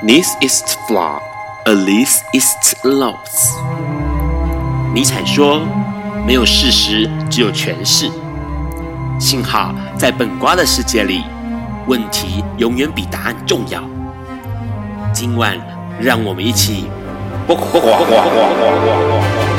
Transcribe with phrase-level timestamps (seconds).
[0.00, 1.22] This is flawed,
[1.64, 3.56] at least it's loss。
[4.94, 5.66] 尼采说
[6.24, 8.08] ：“没有事实，只有诠释。”
[9.18, 11.24] 幸好在本瓜的世界里，
[11.88, 13.82] 问题永远比答案重要。
[15.12, 15.58] 今晚，
[16.00, 16.88] 让我们一起。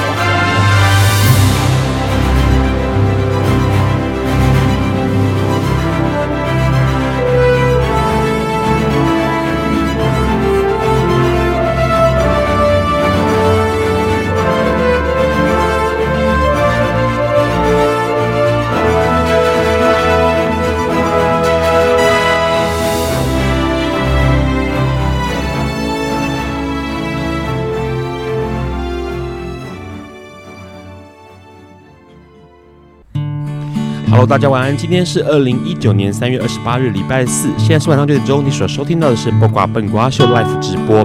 [34.30, 34.78] 大家晚安。
[34.78, 37.50] 今天是二零一九年三月二十八日，礼拜四。
[37.58, 38.46] 现在是晚上九点钟。
[38.46, 41.04] 你所收听到的是播瓜笨瓜秀 Live 直播。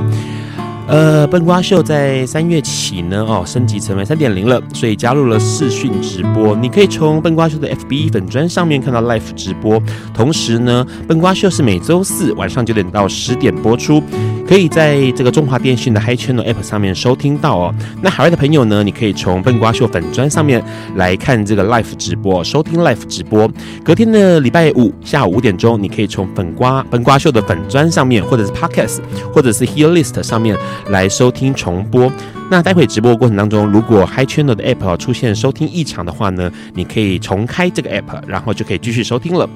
[0.87, 6.55] 呃，笨瓜秀在三月起呢，哦，升级成为三点零了，所以加入了视讯直播。
[6.55, 9.83] 你可以从笨瓜秀的 FB 粉砖上面看到 Live 直播。
[10.13, 14.03] 同时呢，笨瓜秀是每周四晚上九点到十点播出。
[14.47, 17.75] 可以在这个中华电信的 Hi Channel App 上面收听到哦。
[18.03, 20.63] 那海外的朋友呢，你可以从笨瓜秀粉砖上面
[20.97, 23.51] 来看这个 Live 直播，收听 Live 直播。
[23.83, 29.01] 隔天的礼拜五下午五点钟，你可以从粉瓜笨瓜秀的粉砖上面，或者是 Podcast，
[29.33, 30.57] 或者是 Hear List 上面
[30.91, 32.13] 来收听重播。
[32.51, 39.49] 那待会直播过程当中，如果 Hi Channel 的 App 出现收听异常的话呢，你可以重开这个 App，然后就可以继续收听了。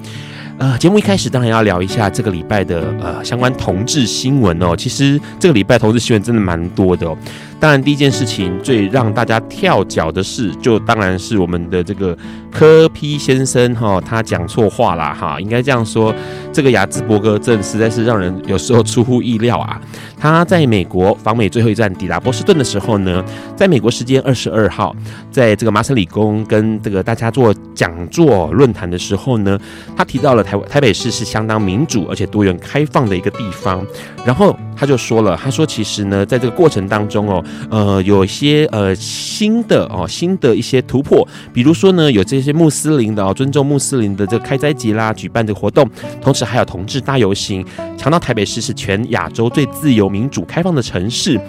[0.59, 4.75] 呃，节目一开始当然要聊一下这个礼拜的呃相关同志新闻哦。
[4.75, 7.17] 其实这个礼拜同志新闻真的蛮多的哦。
[7.61, 12.17] 当然，第一件事情最让大家跳脚的事，就当然是我们的这个
[12.51, 16.13] 柯 P 先生哈，他讲错话啦哈，应该这样说，
[16.51, 19.79] 这个雅兹伯格症实在是让人有时候出乎意料啊。
[20.17, 23.23] 他在美国访美最后一站抵达波士顿的时候呢，
[23.55, 24.93] 在美国时间二十二号，
[25.31, 29.57] 在这个麻省理工跟这个大家做讲座论坛的时候呢，
[29.95, 33.85] 他提到了台台北市是相当民主而且多元开放的一个地方，
[34.25, 37.43] 然后他就说了，他说其实呢，在这个过程当中哦。
[37.69, 45.89] 呃，有一些呃新的哦，新的一些突破，比如说呢，有这些穆斯林的哦，尊重穆斯林的这个开斋节啦，举办这个活动，
[46.21, 47.65] 同时还有同志大游行，
[47.97, 51.39] 强调台北市是全亚洲最自由、民主、开放的城市。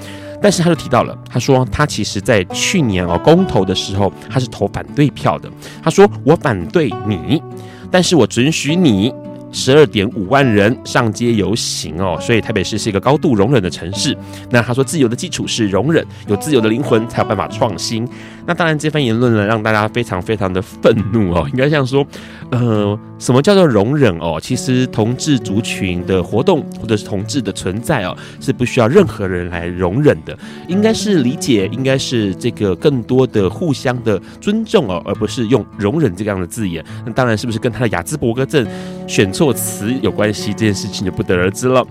[0.43, 5.51] 但是他就提到了，他说他其实在去年哦公投的时候，他是投反对票的。
[5.83, 7.43] 他说我反对你，
[7.91, 9.13] 但是我准许你。
[9.53, 14.17] 十二点五万人上街游行哦，所以台北市是一个高度容忍的城市。
[14.51, 18.09] 那他说，自由的基础是容忍，有自由的灵魂才有办法创新。
[18.51, 21.47] 那当然，这番言论呢，让大家非常非常的愤怒哦。
[21.53, 22.05] 应该像说，
[22.51, 24.41] 呃，什么叫做容忍哦？
[24.43, 30.37] 其实同志族群的活动或者是同志的存在哦，是不需要任何人来容忍的。
[30.67, 36.85] 应该是理解，应该是这个更多的互相的尊重哦，而不是用容忍这样的字眼。
[37.07, 38.67] 那当然是不是跟他的雅兹伯格症
[39.07, 40.51] 选错词有关系？
[40.51, 41.87] 这件事情就不得而知了。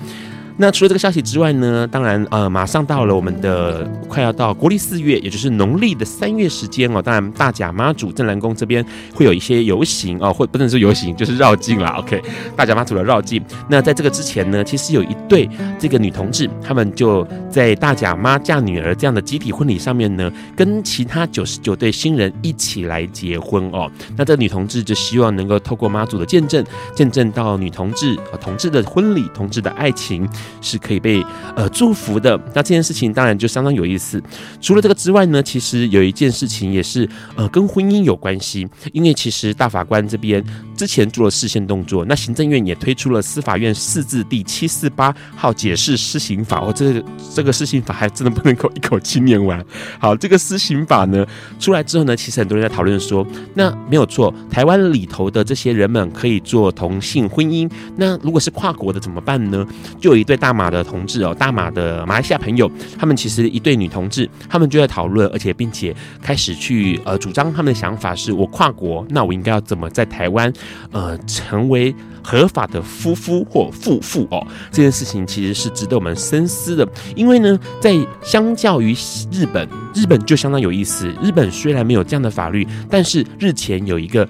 [0.61, 7.01] 那除了这个消息之外呢，当然呃，马上到了我们的快要到国历四月，也就是农历的三月时间哦。
[7.01, 11.95] 当然，大甲妈祖镇澜宫这边会有一些游行哦，或不能说游行， 就是绕境啦。
[11.97, 12.21] OK，
[12.57, 13.41] 大甲妈祖的绕境。
[13.69, 15.49] 那在这个之前呢，其实有一对
[15.79, 23.89] 这个女同志，他们就在大甲妈嫁女儿这样的集体婚礼上面呢，跟其他九十九对新人一起来结婚哦。
[24.17, 26.61] 那这女同志就希望能够透过妈祖的见证，
[26.93, 30.27] 见证到女同志和同志的婚礼，同志的爱情。
[30.61, 31.23] 是可以被
[31.55, 32.39] 呃祝福的。
[32.53, 34.21] 那这件事情当然就相当有意思。
[34.61, 38.67] 除了这个之外呢，其实有一件事情也是呃跟婚姻有关系。
[38.93, 40.43] 因为其实大法官这边
[40.79, 46.62] 之前做了视线动作，那行政院也推出了司法院四字第七四八号解释施行法。
[46.62, 47.03] 哦，这个
[47.35, 49.62] 这个施行法还真的不能够一口气念完。
[50.00, 51.25] 好，这个施行法呢
[51.59, 57.69] 出来之后呢，其实很多人在讨论说，那没有错，台湾里头的这些人们可以做同性婚姻。
[57.98, 59.68] 那如果是跨国的怎么办呢？
[60.00, 70.51] 就有一对大马的同志哦，大马的马来西亚朋友，他们其实一对女同志，他们就在讨论，而且并且开始去呃主张他们的想法是，我跨国，那我应该要怎么在台湾
[70.92, 71.94] 呃成为
[72.24, 74.45] 合法的夫妇或妇妇哦？
[74.71, 78.94] 这件事情其实是值得我们深思的，因为呢，在相较于
[79.31, 81.07] 日本，日本就相当有意思。
[81.21, 84.27] 日本虽然没有这样的法律，但是日前有一个。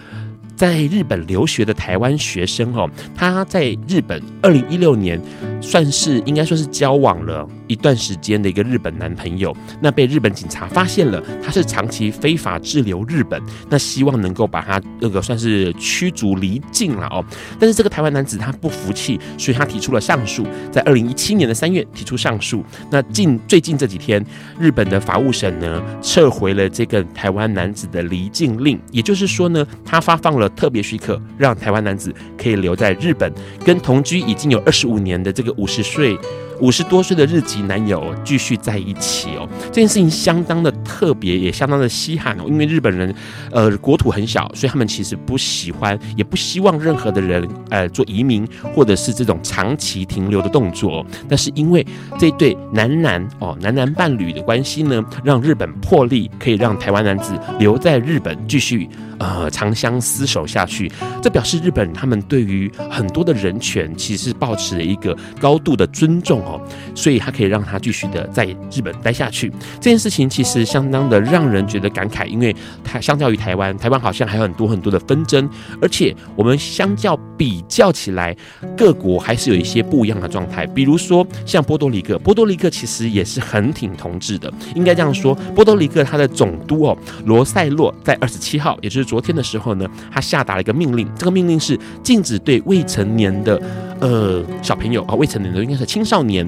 [0.60, 2.86] 在日本留学的台湾学生哦，
[3.16, 5.18] 他在日本二零一六年
[5.62, 17.24] 算是应该说是交往了一段时间的一个日本男朋友，那被日本警察发现了，他是长期非法滞留日本，那希望能够把他那个算是驱逐离境了哦。
[17.58, 22.62] 但是这个台湾男子他不服气，所以他提出了上诉，在二零一七年的三月提出上诉。
[22.92, 24.22] 那近最近这几天，
[24.60, 30.49] 日本的法务省呢撤回了这个台湾男子的离境令，也就是说呢，他发放了。
[30.50, 33.32] 特别许可让台湾男子可以留在日本，
[33.66, 36.18] 跟同居已经有二十五年的这个五十岁。
[36.62, 42.44] 五十多岁的日籍男友继续在一起哦，这件事情相当的特别，也相当的稀罕哦。
[42.48, 43.16] 因为日本人，
[43.50, 51.06] 呃，国土很小，所以他们其实不喜欢，也不希望任何的人，呃，做移民或者是这种长期停留的动作。
[51.30, 51.88] 但是因为
[52.18, 58.86] 这对男男哦，男男伴侣的关系呢，让日本破例可以让台湾男子留在日本继续
[59.20, 60.92] 呃长相厮守下去。
[61.22, 66.60] 这表示日本他们对于很多的人权其实是抱持了一个高度的尊重哦。
[66.96, 69.52] 所以他可以让他继续的在日本待下去。
[69.80, 75.50] 这件事情其实相当的让人觉得感慨，因为它相较于台湾，台湾好像还有很多很多的纷争，
[75.82, 78.36] 而且我们相较比较起来，
[78.78, 80.66] 各国还是有一些不一样的状态。
[80.68, 85.34] 比如说像波多黎各，波多黎各其实也是很挺同志的，应该这样说。
[85.56, 93.60] 波多黎各它的总督哦罗塞洛在二十七号，也就是昨天的时候呢，他下达了一个命令，这个命令是禁止对未成年的
[94.00, 96.48] 呃小朋友啊，未成年的应该是青少年。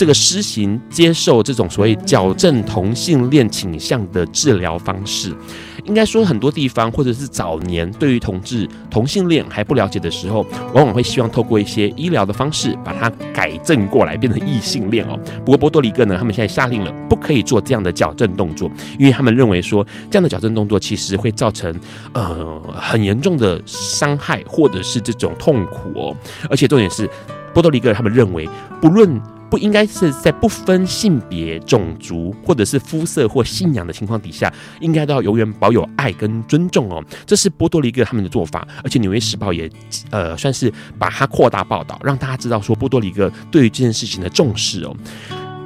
[0.00, 5.36] 这个施行接受这种所谓矫正同性恋倾向的治疗方式，
[5.84, 10.40] 应该说很多地方或者是早年对于同志同性恋还不了解的时候，
[10.72, 15.20] 往往会希望透过一些医疗的方式把它改正过来，变成异性恋哦。
[15.44, 21.78] 不过波多黎各呢，他们现在下令了，不可以做这样的矫正动作，因为他们认为说这样的矫正动作其实会造成
[22.14, 26.16] 呃很严重的伤害或者是这种痛苦哦，
[26.48, 27.06] 而且重点是。
[27.52, 28.48] 波多黎各他们认为，
[28.80, 29.20] 不论
[29.50, 37.04] 不应该是在不分性别、种族或者是肤色或信仰的情况底下，应该都要永远保有爱跟尊重哦。
[37.26, 39.68] 这是波多黎各他们的做法，而且《纽约时报》也
[40.10, 44.96] 呃算是把它扩大报道，让大家知道说波多黎各对于这件事情的重视哦。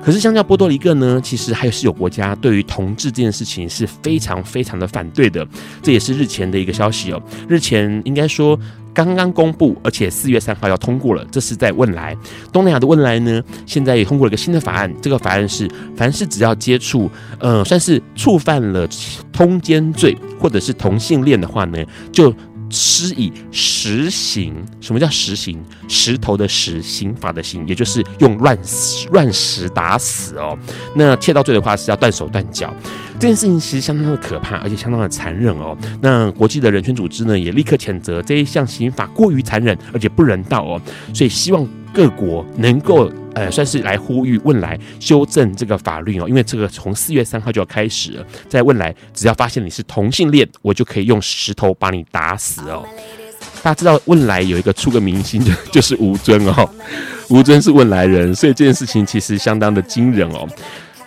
[0.04, 5.46] 可是相较波多黎各呢，其实还是有国家对于同志这件事情是非常非常的反对的。
[5.82, 7.22] 这也是日前的一个消息哦。
[7.48, 8.58] 日前应该说。
[8.96, 11.26] 刚刚公布，而且四月三号要通过了。
[11.28, 12.16] 这是在汶莱，
[12.52, 14.94] 东南亚的汶莱呢，现在也通过了一个新的法案。
[15.02, 17.10] 这个法案是，凡是只要接触，
[17.40, 18.88] 呃，算是触犯了
[19.32, 22.32] 通奸罪或者是同性恋的话呢，就。
[22.74, 25.64] 施以实刑，什么叫实刑？
[25.88, 28.58] 石头的石，刑法的刑，也就是用乱
[29.12, 30.58] 乱石打死哦。
[30.94, 32.74] 那窃盗罪的话是要断手断脚。
[33.18, 35.76] 这件事情其实相当的可怕，而且相当的残忍哦。
[36.00, 40.80] 那国际的人权组织呢，也立刻谴责这一项刑法过于残忍，而且不人道哦。
[41.12, 43.10] 所以希望各国能够。
[43.34, 52.86] 呃，算是来呼吁汶莱修正这个法律哦，因为这个从四月三号就要开始了，在汶莱，只要发现你是同性恋，我就可以用石头把你打死哦。
[53.60, 56.70] 大家知道汶莱有一个出个明星，就 就是吴尊哦，
[57.28, 60.48] 吴尊是汶莱人，所以这件事情其实相当的惊人哦。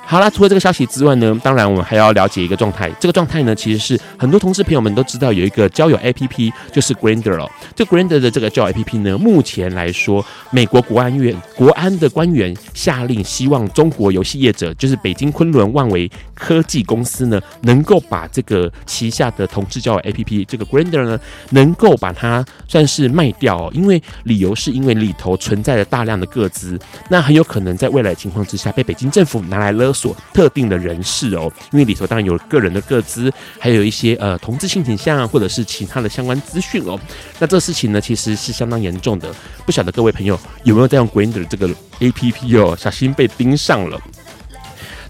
[0.09, 2.89] 好啦，除了这个消息之外呢，当然我们还要了解一个状态。
[2.97, 7.51] 这个状态呢，其实是很多同志朋友们都知道有一个交友 APP，就是 Grinder 哦。
[7.75, 21.19] 这 Grinder 的这个交友 APP 呢，目前来说，美国国安院国安的官员下令，希望中国游戏业者，就是北京昆仑万维科技公司呢，能够把这个旗下的同志交友 APP 这个 Grinder 呢，
[21.49, 23.69] 能够把它算是卖掉哦。
[23.73, 29.93] 因为理由是因为里头存在着大量的个资，那很有可能在未来情况之下被北京政府拿来勒。
[29.97, 36.99] 所特定的人士哦，因为里头当然有个人的个资，还有一些呃同志性倾向啊或者是其他的相关资讯哦。
[37.39, 39.33] 那这事情呢，其实是相当严重的。
[39.65, 41.67] 不晓得各位朋友有没有在用 Grindr 这个
[41.99, 43.99] APP 哦，小心被盯上了。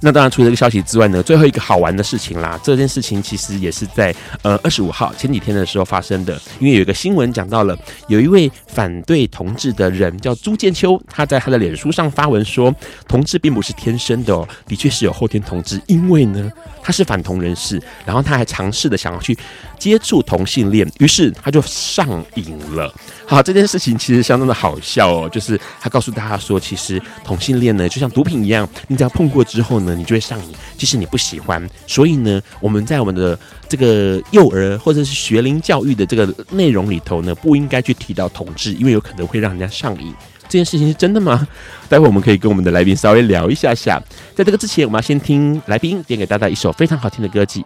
[0.01, 4.13] 那当然，除了这个消息之外呢，最后一个好玩的事情啦，这件事情其实也是在
[4.44, 6.39] 呃二十五号前几天的时候发生的。
[6.60, 7.77] 因为有一个新闻讲到了，
[8.08, 12.74] 有一位反对同志的人叫朱建秋，他在他的脸书上发文说，
[13.08, 16.51] 同志并不是天生的哦，的确是有后天同志，因为呢
[16.84, 19.36] 他是反同人士，然后他还尝试的想要去
[19.80, 22.94] 接触同性恋，于是他就上瘾了。
[23.25, 29.87] 好，这件事情其实相当的好笑哦，就是他告诉大家说，其实同性恋呢就像毒品一样，你只要碰过之后呢。
[29.96, 31.67] 你就会上瘾，即使你不喜欢。
[31.86, 40.13] 所以呢，我们在我们的这个幼儿或者是学龄教育的这个内容里头呢，不应该去提到同志，因为有可能会让人家上瘾。
[40.50, 41.46] 这件事情是真的吗？
[41.89, 44.01] 待会我们可以跟我们的来宾稍微聊一下下。
[44.34, 47.65] 在这个之前，我们要先听来宾点给大家一首非常好听的歌曲。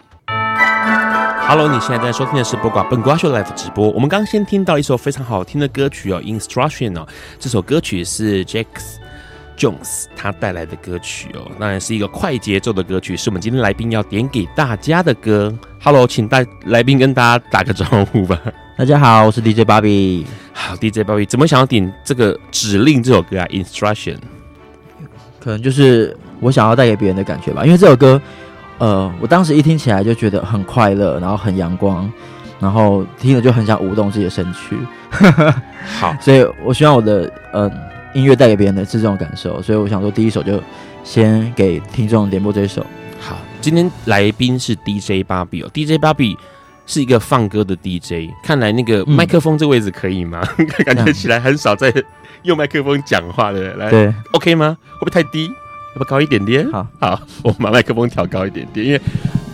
[1.47, 3.89] Hello，你现在在收听的是《播挂本瓜秀》Live 直播。
[3.89, 7.05] 我们刚刚先听到一首非常好听的歌曲哦，《Instruction》哦。
[7.39, 8.65] 这首歌曲是 Jax
[9.61, 15.55] Jones 他带来的歌曲哦，当然是一个快节奏的歌曲，是我们今天来宾要点给大家的歌。
[15.79, 18.41] Hello，请大来宾跟大家打个招呼吧。
[18.75, 20.25] 大家好，我是 DJ Bobby。
[20.51, 23.45] 好，DJ Bobby，怎么想要点这个指令这首歌啊？
[23.49, 24.15] 《Instruction》
[25.39, 28.19] 可能就是我想要带给别人的感觉吧，因为这首歌。
[28.79, 32.11] 呃，我当时一听起来就觉得很快乐，然后很阳光，
[32.59, 34.75] 然后听了就很想舞动自己的身躯。
[35.99, 37.71] 好，所以我希望我的呃
[38.13, 40.61] 音乐带给别人的是这种感受，所以我想说第一首就
[41.03, 42.85] 先给听众点播这一首。
[43.19, 46.37] 好，今天来宾是 DJ 芭比哦，DJ 芭比
[46.85, 50.41] 是一个放歌的 DJ，看来那个麦克风这个位置可以吗？
[50.57, 51.93] 嗯、感觉起来很少在
[52.43, 54.77] 用麦克风讲话的，来，对，OK 吗？
[54.93, 55.47] 会不会太低？
[55.93, 56.69] 要不高一点点？
[56.71, 59.01] 好好，我把麦克风调高一点点，因为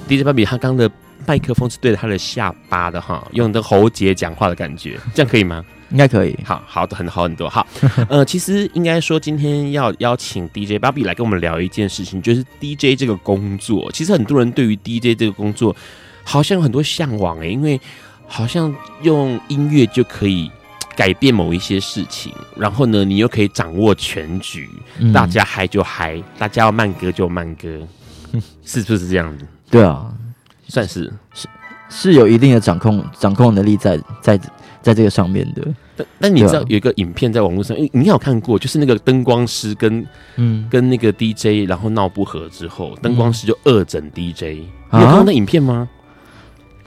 [0.07, 0.89] DJ 芭比他刚的
[1.25, 5.63] 麦克风是对着他的下巴的哈，用的喉结讲话的感觉，这样可以吗？
[5.89, 6.37] 应该可以。
[6.43, 7.49] 好好的，很好很多。
[7.49, 7.65] 好，
[8.09, 13.91] 呃，其实应该说今天要邀请 DJ 芭比来跟我们聊一件事情，就是 DJ 这个工作。
[13.91, 15.75] 其实很多人对于 DJ 这个工作
[16.23, 17.79] 好像有很多向往诶、欸，因为
[18.27, 20.51] 好像用音乐就可以。
[20.95, 24.67] 改变某一些事情，然后呢，你又可以掌握全局，
[24.97, 27.87] 嗯、大家嗨就嗨，大家要慢歌就慢歌，
[28.65, 29.45] 是不是这样子？
[29.69, 30.11] 对啊，
[30.67, 31.47] 算是是
[31.87, 34.39] 是有一定的掌控掌控能力在在
[34.81, 35.61] 在这个上面的。
[35.95, 40.05] 但但你知道有一个影片在网络上，啊、你有看过，就是那个灯光师跟
[40.35, 45.89] 嗯跟那个 DJ 然后闹不和之后，灯光师就恶整 DJ，、嗯、你有看到那影片吗？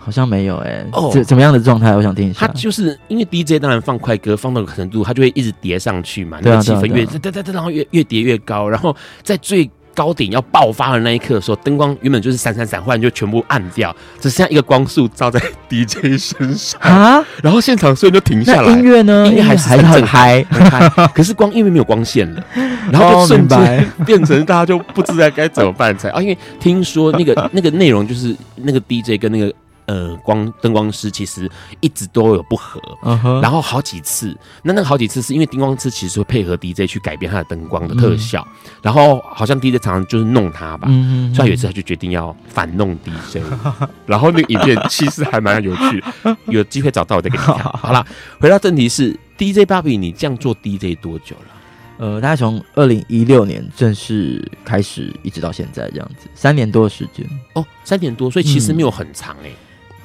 [0.03, 1.95] 好像没有哎、欸，哦，怎怎么样的状态？
[1.95, 2.47] 我想听一下。
[2.47, 7.05] 他就是因为 DJ 当然放快歌，放到个程度，他就会一直叠上去嘛，那个气氛越
[7.53, 9.71] 然后越越叠越高，然后在最
[10.01, 15.39] 高点要爆发的那一刻的时候，灯光原本就是闪闪闪，忽然就全部暗掉，只剩下一个光束照在
[15.69, 16.81] DJ 身上。
[16.81, 19.27] 啊，然后现场所有人就停下来，音乐呢？
[19.27, 22.43] 音乐还是很很嗨，很嗨， 可是光因为没有光线了，
[22.91, 26.09] 然后就瞬间变成大家就不知道该怎么办才。
[26.09, 29.53] 啊，因为听说那个那个内容就是那个 DJ 跟那个。
[29.91, 33.43] 呃，光灯光师其实一直都有不合，uh huh.
[33.43, 43.43] 然后好几次，那那个好几次是因为灯光师其实会配合 DJ 去改变他的灯光的特效，嗯、然后好像 DJ 常常就是弄他吧，嗯、所以有一次他就决定要反弄 DJ，
[44.07, 46.05] 然后那个影片其实还蛮有趣，
[46.47, 47.57] 有机会找到我再给你看。
[47.75, 48.07] 好了，
[48.39, 51.47] 回到正题是 DJ 芭比，你这样做 DJ 多久了？
[51.99, 57.29] 呃，大概从二零一六年正式开始，一直到现在这样子，三年多的时间。
[57.55, 59.55] 哦，三年多，所以其实没有很长哎、欸。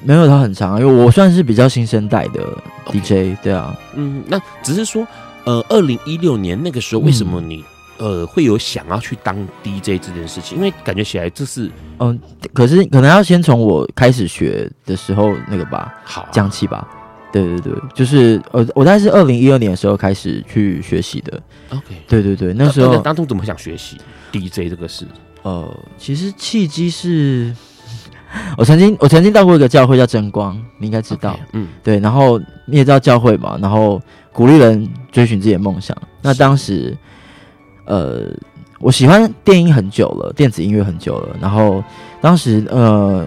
[0.02, 2.46] 嗯没有，他很长，因为我算是比较新生代的
[2.86, 3.36] DJ，Okay.
[3.42, 5.04] 对啊，嗯，那只是说，
[5.44, 7.64] 呃，二零一六年那个时候，为什么你、
[7.98, 9.34] 嗯、呃会有想要去当
[9.64, 10.56] DJ 这件事情？
[10.58, 12.16] 因为感觉起来这是，嗯，
[12.52, 16.86] 可是可能要先从我开始学的时候那个吧，好讲起吧，
[17.32, 23.96] 对对对，就是呃，我大概是二零一二年的时候开始去学习的，OK，对对对，那时候当初怎么想学习
[24.30, 25.06] DJ 这个事？
[25.42, 27.52] 呃，其实契机是。
[28.56, 31.98] 我曾经我曾经到过一个教会叫真光，你应该知道，okay, 嗯，对。
[32.00, 34.00] 然后你也知道教会嘛，然后
[34.32, 35.96] 鼓励人追寻自己的梦想。
[36.22, 36.96] 那当时，
[37.84, 38.28] 呃，
[38.80, 41.36] 我喜欢电音很久了，电子音乐很久了。
[41.40, 41.82] 然后
[42.20, 43.26] 当时，呃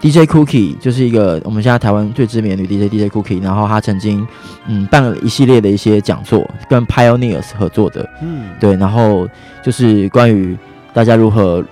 [0.00, 4.26] ，DJ Cookie 就是一个我们现在台湾最知名的女 DJ DJ Cookie，然后她曾经
[4.66, 8.74] 嗯办了一系列的一些讲座，跟 Pioneers 合作的，嗯，对。
[8.76, 9.28] 然后
[9.62, 10.56] 就是关于
[10.92, 11.62] 大家如何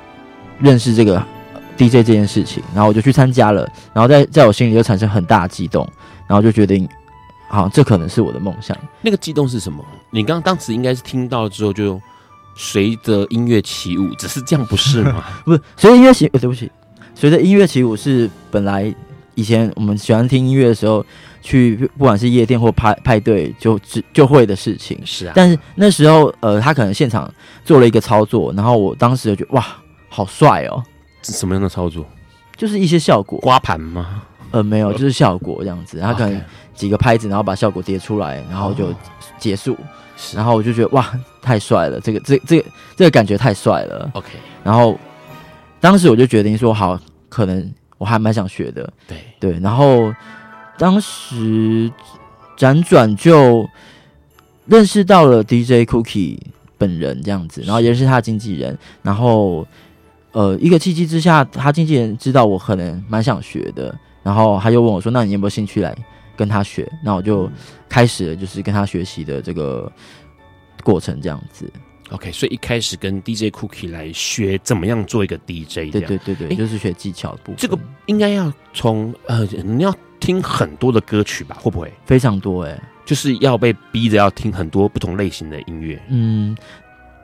[0.59, 1.23] 认识这个。
[1.79, 3.63] DJ 这件事情，然后我就去参加了，
[3.95, 5.89] 然后在在我心里就产生很大的激动，
[6.27, 6.89] 然后就决定，
[7.49, 8.77] 好，这可能是我的梦想。
[9.01, 9.85] 那个激动是什么？
[10.11, 12.01] 你刚刚当时应该是听到之后就
[12.57, 15.25] 随着音乐起舞，只是这样不是吗？
[15.47, 16.71] 不是，随着音乐起，对不起，
[17.15, 18.93] 随着音乐起舞是本来
[19.35, 21.05] 以前我们喜欢听音乐的时候，
[21.41, 23.79] 去不管是夜店或派派对就
[24.13, 25.01] 就会的事情。
[25.05, 27.33] 是啊，但是那时候呃，他可能现场
[27.65, 29.65] 做了一个操作，然后我当时就觉得哇，
[30.09, 30.83] 好帅哦。
[31.23, 32.07] 什么样的操作？
[32.57, 34.23] 就是一些效果，刮盘吗？
[34.51, 36.01] 呃，没有，就是效果这样子。
[36.01, 36.43] 他可能
[36.75, 38.93] 几个拍子，然后把效果叠出来，然后就
[39.39, 39.75] 结束。
[39.75, 39.79] 哦、
[40.35, 41.09] 然后我就觉得哇，
[41.41, 42.01] 太帅了！
[42.01, 42.65] 这个、这、这个、
[42.97, 44.11] 这个感觉太帅了。
[44.15, 44.29] OK。
[44.65, 44.99] 然后
[45.81, 46.99] 当时我就决定说，好，
[47.29, 48.91] 可能我还蛮想学的。
[49.07, 49.61] 对对。
[49.61, 50.13] 然后
[50.79, 51.93] 当时
[52.57, 53.69] 辗转就
[54.67, 56.41] 认识到了 DJ Cookie
[56.77, 59.65] 本人这样子，然后也是他的经纪人，然后。
[60.33, 65.97] 呃，一个契机之下，他经纪人知道我可能蛮想学的，然后他就问我说：“那你有没有兴趣来
[66.37, 67.51] 跟他学？”那我就
[67.89, 69.91] 开始了，就是跟他学习的这个
[70.85, 71.71] 过程，这样子。
[72.11, 77.57] OK，所以一开始跟 DJ Cookie 来学怎么样做一个 DJ，对对对对，欸、就是学技巧的部分。
[77.59, 81.59] 这个应该要从呃，你要听很多的歌曲吧？
[81.61, 82.73] 会不会非常多、欸？
[82.73, 86.03] 哎，就是要被逼着要听很多不同类型的音乐。
[86.09, 86.57] 嗯，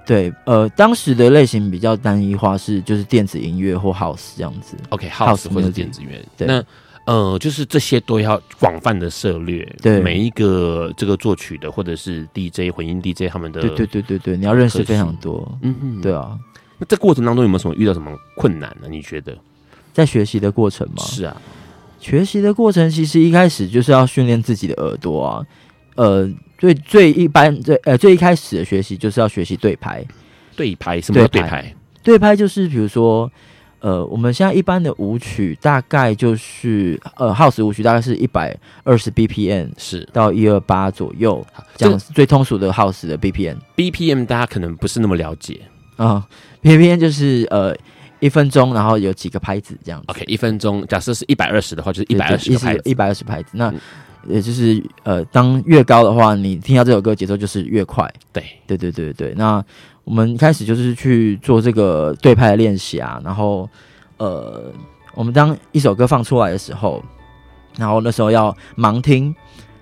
[0.06, 4.76] 对，呃，当时的类型比较单一化，是就是电子音乐或 House 这样子。
[4.90, 6.24] OK，House、okay, 或者电子音乐。
[6.36, 6.46] 对。
[6.46, 6.64] 那
[7.06, 16.38] 呃，就是这些都要广泛的涉猎，对每一个这个作曲的或者是 DJ 混音 DJ 他们的，对对对对对，你要认识非常多，嗯嗯，对啊。
[16.78, 18.88] 那这过程当中有没有什么遇到什么困难呢？
[18.88, 19.36] 你觉得
[19.92, 21.02] 在学习的过程吗？
[21.04, 21.36] 是啊，
[22.00, 25.44] 学习的过程其实一开始就是要训练自己的耳朵啊，
[25.94, 30.04] 呃，最最一般最呃最一开始的学习就是要学习对拍，
[30.56, 31.74] 对拍什么叫对拍？
[32.02, 33.30] 对拍就是比如说。
[33.80, 41.46] 呃，我们现在一般的舞曲大概就是呃，house 舞曲大概是一百二十 BPM 是到一二八左右，
[41.76, 43.58] 这样最通俗的 house 的 BPM。
[43.76, 45.60] BPM 大家可能不是那么了解
[45.96, 46.26] 啊
[46.62, 47.76] ，BPM 就是呃
[48.20, 50.02] 一分钟，然后有几个拍子这样。
[50.06, 53.50] OK，一分钟，假设是一百二十的话，就是一百二十拍子，一百二十拍子。
[53.52, 53.70] 那
[54.28, 58.12] 也就是呃，当越高的话，你听到这首歌节奏就是越快。
[58.32, 59.64] 对，对，对，对，对，那。
[60.04, 63.66] 我们一开始就是去做这个对拍的练习啊，然后，
[64.18, 64.70] 呃，
[65.14, 67.02] 我们当一首歌放出来的时候，
[67.78, 69.34] 然后那时候要盲听，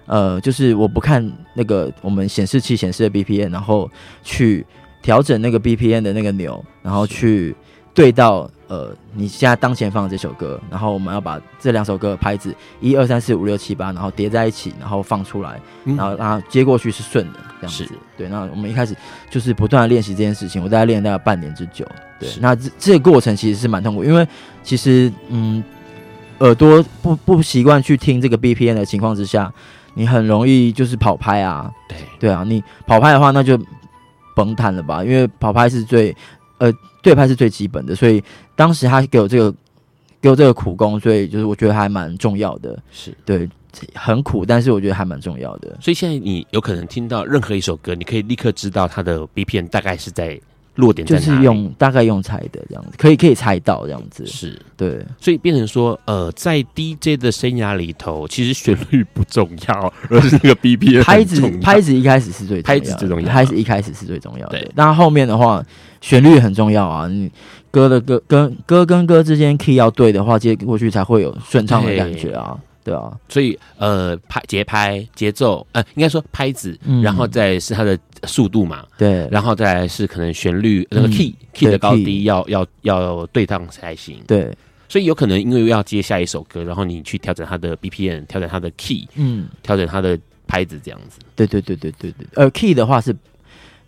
[0.06, 3.90] 呃，就是我不看那个我们显示器显示的 BPM，然后
[4.22, 4.64] 去
[5.02, 7.56] 调整那个 BPM 的那个钮，然后去
[7.92, 8.49] 对到。
[8.73, 17.87] 呃，你现在当前放的这首歌，然后我们要把这两首歌的拍子一二三四五六七八，然后叠在一起，然后放出来，然后让它接过去是顺的这样子。
[18.17, 18.97] 对，那我们一开始
[19.29, 21.87] 就是不断的练习这件事情，我大概练了大概半年之久。
[22.19, 24.26] 对，那这这个过程其实是蛮痛苦，因为
[24.62, 25.62] 其实嗯，
[26.38, 29.52] 耳朵不不习惯去听这个 BPM 的情况之下，
[29.93, 31.71] 你很容易就是跑拍啊。
[31.87, 33.61] 对对啊，你跑拍的话，那就
[34.35, 36.17] 甭谈了吧，因为跑拍是最
[36.66, 36.73] 呃。
[37.04, 38.23] 对拍是最基本的，所以
[38.54, 39.52] 当时他给我这个
[40.21, 42.81] 给我这个苦工，所以就是我觉得还蛮重要的。
[42.92, 43.50] 是对，
[43.92, 45.76] 很苦，但是我觉得还蛮重要的。
[45.81, 50.40] 所以现在你有可能听到任何一首歌，你可以立刻知道它的 BPM 大概是在
[50.76, 54.25] 落点就是用大概用猜的这样子，可以可以猜到这样子。
[54.26, 54.61] 是。
[54.76, 64.59] 对，所以变成说，呃，在 DJ 的生涯里头，其实旋律不重要，而是那个 BPM 拍子拍子一开始是最重要的，拍子最重要，拍子一开始是最重要的。
[64.59, 65.65] 对，但后面的话。
[66.02, 67.30] 旋律很重要啊，你
[67.71, 73.12] 歌的歌跟歌跟歌之间 key 要对的话，接过去才会有顺畅的感觉啊，对，啊。
[73.28, 84.50] 所以呃，拍节拍节奏，呃，应该说拍子，嗯、然后再是它的速度嘛，对，然后再来是可能旋律那个 key、嗯、key 的高低要要要对当才行，对。
[84.88, 91.18] 所以有可能因为要接下一首歌，然后你去调整它的 BPM，调整它的 key，嗯，调整它的拍子这样子。
[91.34, 93.14] 对对对对对对，呃，key 的话是。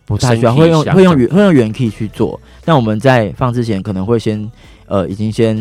[0.07, 4.51] 不太需要，会用会用原会用原 key 去做，但我们在放之前可能会先
[4.85, 5.57] 呃，已经先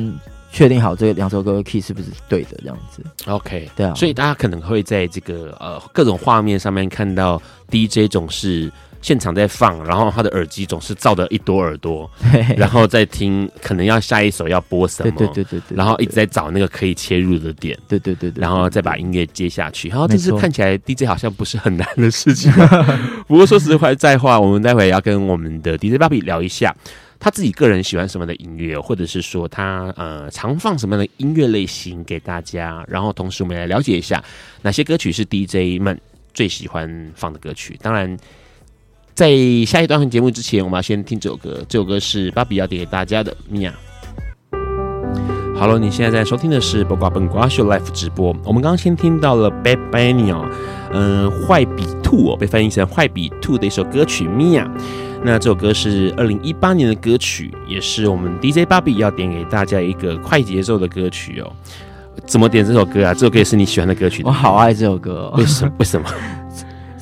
[0.54, 3.02] 确定好这两首歌的 key 是不是对的这样子。
[3.26, 8.72] OK，对啊，所以大家可能会在这个呃各种画面上面看到 DJ 总是。
[9.04, 12.10] 现场在放，然后他的耳机总是照着一朵耳朵，
[12.56, 22.50] 然后再听，可能要下一首要播什么，对对对对，然后一直在找那个可以切入的点，对对对，然后再把音乐接下去，然后这次看起来 DJ 好像不是很难的事情，
[23.28, 26.74] 不过说实话在话，我们待会要跟我们的 DJ 芭比聊一下，
[27.24, 34.22] 他自己个人喜欢什么的音乐，或者是说他呃常放什么样的音乐类型给大家，然后同时我们来了解一下
[34.60, 35.98] 哪些歌曲是 DJ 们
[36.34, 38.14] 最喜欢放的歌曲，当然。
[39.14, 39.30] 在
[39.64, 41.64] 下一段节目之前，我们要先听这首歌。
[41.68, 43.72] 这首歌是芭比要点给大家的《米娅》。
[45.56, 48.36] 好了，你现在在收听的是《八卦笨瓜秀》Live 直播。
[48.44, 50.50] 我们刚刚先听到了 Bad Bunny 哦，
[50.92, 54.64] 嗯，坏比兔哦，被翻译成坏比兔的一首歌曲《米娅》。
[55.26, 61.50] 那这首歌是二零一八年的歌曲，也是我们 DJ 芭比要点给大家一个快节奏的歌曲哦。
[62.26, 63.14] 怎么点这首歌啊？
[63.14, 64.28] 这首歌也是你喜欢的歌曲的？
[64.28, 65.34] 我好爱这首歌哦。
[65.38, 65.72] 为什么？
[65.78, 66.06] 为什么？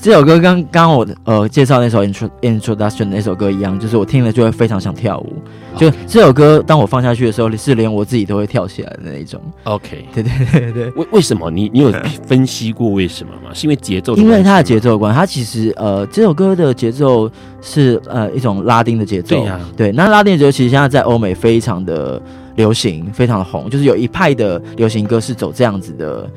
[0.02, 5.34] 这首歌跟刚刚我呃介绍那首 intro introduction 那首歌一样，就是我听了就会非常想跳舞。
[5.76, 9.40] 就这首歌，当我放下去的时候，是连我自己都会跳起来的那一种。
[9.62, 10.90] OK，对对对对。
[10.96, 11.48] 为为什么？
[11.52, 11.92] 你你有
[12.26, 13.50] 分析过为什么吗？
[13.54, 14.16] 是因为节奏？
[14.16, 19.36] 因为它的节奏关，它其实呃这首歌的节奏是呃一种拉丁的节奏。
[19.36, 19.92] 对呀、啊，对。
[19.92, 22.20] 那拉丁的节奏其实现在在欧美非常的
[22.56, 26.28] 流行，非常的红，就是有一派的流行歌是走这样子的。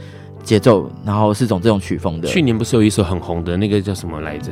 [0.46, 2.28] 节奏，然后是种这种曲风的。
[2.28, 4.52] 去年不是有一首很红的那个叫什么来着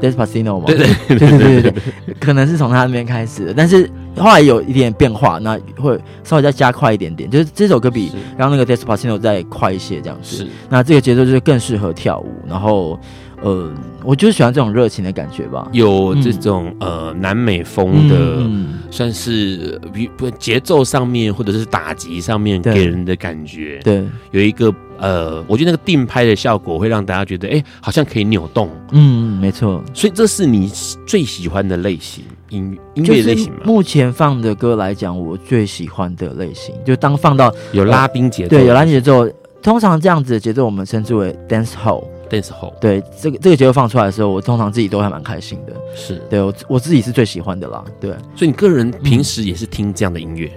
[0.00, 1.74] ？Despacino 吗，对对对对对
[2.20, 12.98] 可能是从他那边开始的，但是后来有一点变化，那会稍微再加快一点点，就是这首歌比刚刚那个 Despacino 再快一些这样子，是，那这个节奏就是更适合跳舞，然后。
[13.40, 30.70] 呃，我就是喜欢这种热情的感觉吧，有这种、嗯、呃南美风的，嗯、算是比节奏上面或者是打击上面给人的感觉，对，有一个呃，我觉得那个定拍的效果会让大家觉得，哎、欸，好像可以扭动，嗯，没错，所以这是你
[31.06, 33.60] 最喜欢的类型音音乐类型吗？
[33.64, 39.28] 目前放的歌来讲，我最喜欢的类型，就当放到有拉丁节奏，对，有拉丁节奏，
[39.62, 42.04] 通常这样子的节奏我们称之为 dance hall。
[42.28, 45.72] dance hall 对，这个这个节奏放出来的时候，我通常自己都还蛮开心的。
[45.94, 47.82] 是对我我自己是最喜欢的啦。
[47.98, 50.52] 对，所以你个人平时也是听这样的音乐？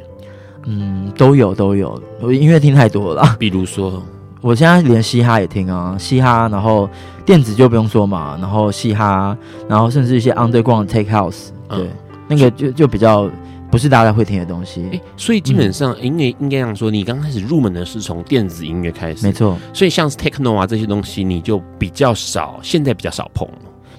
[0.65, 3.37] 嗯，都有都有，我音乐听太多了啦。
[3.39, 4.03] 比如说，
[4.41, 6.89] 我现在连嘻哈也听啊，嘻哈，然后
[7.25, 9.37] 电子就不用说嘛，然后嘻哈，
[9.69, 11.89] 然后甚至一些 underground take house，对，嗯、
[12.27, 13.29] 那个就就比较。
[13.69, 19.57] 不是大家会听的东西，欸、所以基本上音乐应该这样说，你刚开始入门的是从电子音乐开始，没错。
[19.73, 23.47] 所以像是 techno 啊这些东西，你就比较少，现在比较少碰。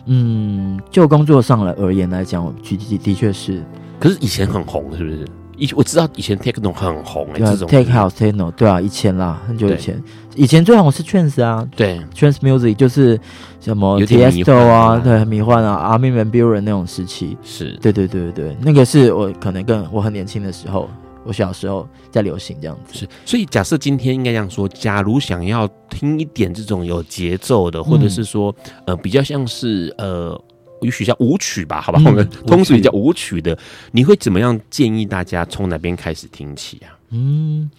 [0.04, 3.64] 嗯，就工作上来而言来讲，的的的确是。
[3.98, 5.26] 可是以前很红，是不是？
[5.62, 10.02] 以我知道以前 techno 很红哎、欸，这种 tech house techno 对啊，以前啦，很久以前，
[10.34, 13.18] 以前最红是 trance 啊，对，trance music 就是
[13.60, 17.78] 什么 Tiesto 啊，对，很迷幻啊，Armin van Buuren 那种时期，是。
[17.80, 20.90] 对对对对对，那个是我可能更我很年轻的时候，
[21.24, 28.52] 我小时候在流行这样子，是，所以假设今天应该这样说，假如想要听一点这种有节奏的，或者是说
[28.84, 30.36] 呃比较像是呃。
[30.82, 33.56] 也许叫舞曲吧，好吧，我们、嗯、通俗也叫舞曲的。
[33.92, 36.90] 你会怎么样建议大家从哪边开始听起啊？
[37.10, 37.70] 嗯，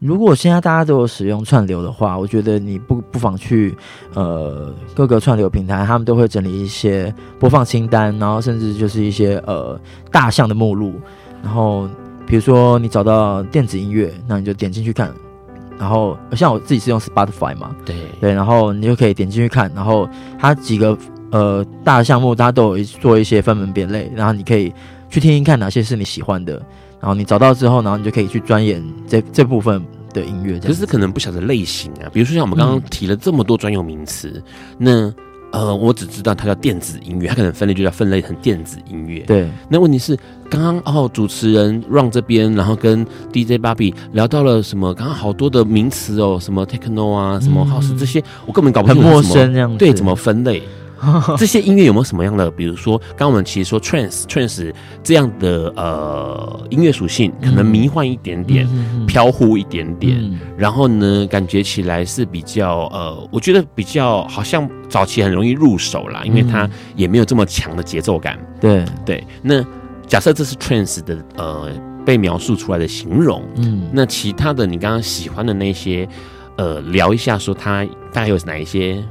[0.00, 3.74] 如果现在大家都有使用串流的话，我觉得你不不妨去
[4.14, 10.94] 呃各个串流平台，他们都会整理一些播放清单，然后甚至就是一些呃大项的目录。
[11.42, 11.88] 然后
[12.26, 15.12] 比如说你找到电子音乐，那你就点进去看。
[15.78, 20.98] 然后像我自己是用 Spotify 嘛，对对，然后你就可以点进去看，然后它几个。
[21.30, 24.72] 呃，大的项目大家都有做一些分门别类，然后你可以
[25.10, 26.54] 去听听看哪些是你喜欢的，
[27.00, 30.58] 然后你找到之后，然后你就可以去钻研这这部分的音乐。
[30.58, 34.42] 可是可能不晓得类型啊，比如说像我们刚刚提了这么多专有名词，
[34.78, 35.12] 嗯、
[35.52, 39.20] 那呃，我只知道它叫电子音乐，它可能分类就叫分类成电子音乐。
[39.20, 40.14] 对，那问题是
[40.50, 44.92] 刚刚哦，主持人 Ron 这边，然后跟 DJ Bobby 聊到了什么？
[44.92, 49.02] 刚刚好多的名词哦，什么 Techno 啊，什么 House、嗯、这些，我根本搞不清楚。
[49.02, 49.78] 很陌生这样子。
[49.78, 50.62] 对，怎么分类？
[51.38, 52.50] 这些音乐有没有什么样的？
[52.50, 58.66] 比如说，刚刚我们其实说 trance trance 这样的呃音乐属性，可能迷幻一点点，
[59.06, 68.38] 飘、嗯、忽一点点、嗯，然后呢，感觉起来是比较呃，我觉得比较好像早期很容易入手啦，因为它也没有这么强的节奏感。
[68.60, 69.64] 对对，那
[70.06, 71.70] 假设这是 trance 的呃
[72.04, 76.08] 被描述出来的形容，嗯，那其他的你刚刚喜欢的那些
[76.56, 79.02] 呃，聊一下说它大概有哪一些？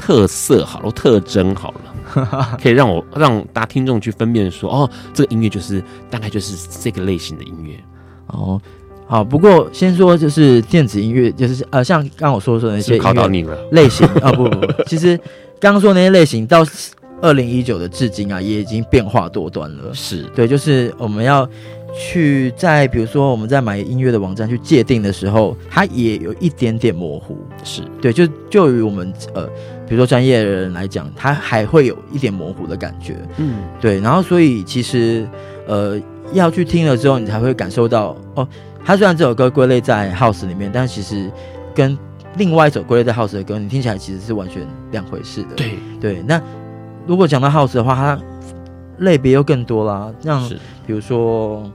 [0.00, 1.74] 特色好了，特征好
[2.14, 7.78] 了， 可以让我让大家听众去分辨说，哦，这个音乐就是大概就是这个类型的音乐
[8.28, 8.58] 哦。
[9.06, 15.18] 好，不过先说就是电子音乐，就是呃，像刚刚我说说的那些音乐类型啊，不 不不，其实
[15.60, 16.64] 刚刚说那些类型到
[17.20, 19.92] 二零一九的至今啊，也已经变化多端了。
[19.92, 21.46] 是对，就是我们要
[21.94, 27.36] 去在比如说我们在买音乐的网站去界定的时候，它也有一点点模糊。
[27.62, 29.46] 是对，就就于我们呃。
[29.90, 33.98] 比如说专业的人来讲，他还会有一点模糊的感觉，嗯，对。
[33.98, 35.28] 然后所以其实，
[35.66, 36.00] 呃，
[36.32, 38.46] 要去听了之后，你才会感受到哦。
[38.84, 41.28] 他虽然这首歌归类在 House 里面，但其实
[41.74, 41.98] 跟
[42.36, 45.56] 另外一首归类在 House 的歌，你听起来其实是完全两回事的。
[45.56, 46.22] 对对。
[46.24, 46.40] 那
[47.04, 48.20] 如果讲到 House 的话，它
[48.98, 50.08] 类别又更多啦。
[50.20, 50.48] 像
[50.86, 51.68] 比如说，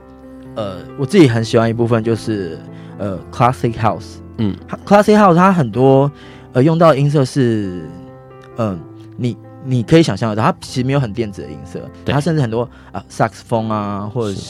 [0.54, 2.58] 呃，我自己很喜欢一部分就是
[2.96, 6.10] 呃 Classic House，嗯，Classic House 它很多
[6.54, 7.82] 呃用到的音色是。
[8.58, 8.78] 嗯，
[9.16, 14.40] 你你可以想象得到，它其实没有很电子的音色，它甚至很多啊萨克斯风啊，或者是，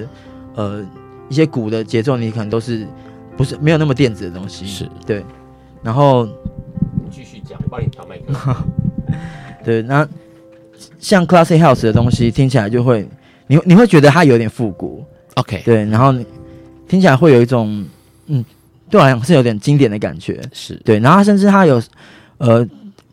[0.00, 0.08] 是
[0.54, 0.84] 呃
[1.28, 2.86] 一些鼓的节奏，你可能都是
[3.36, 5.24] 不是没有那么电子的东西，是对。
[5.82, 6.26] 然后
[7.10, 8.56] 继续讲，我帮你调麦克。
[9.64, 10.06] 对，那
[10.98, 13.08] 像 classic house 的东西听起来就会，
[13.46, 15.04] 你你会觉得它有点复古
[15.36, 16.26] ，OK，对，然后你
[16.88, 17.84] 听起来会有一种
[18.26, 18.44] 嗯，
[18.90, 21.80] 对我来讲是有点经典的感觉，是对，然后它甚至它有
[22.38, 22.66] 呃。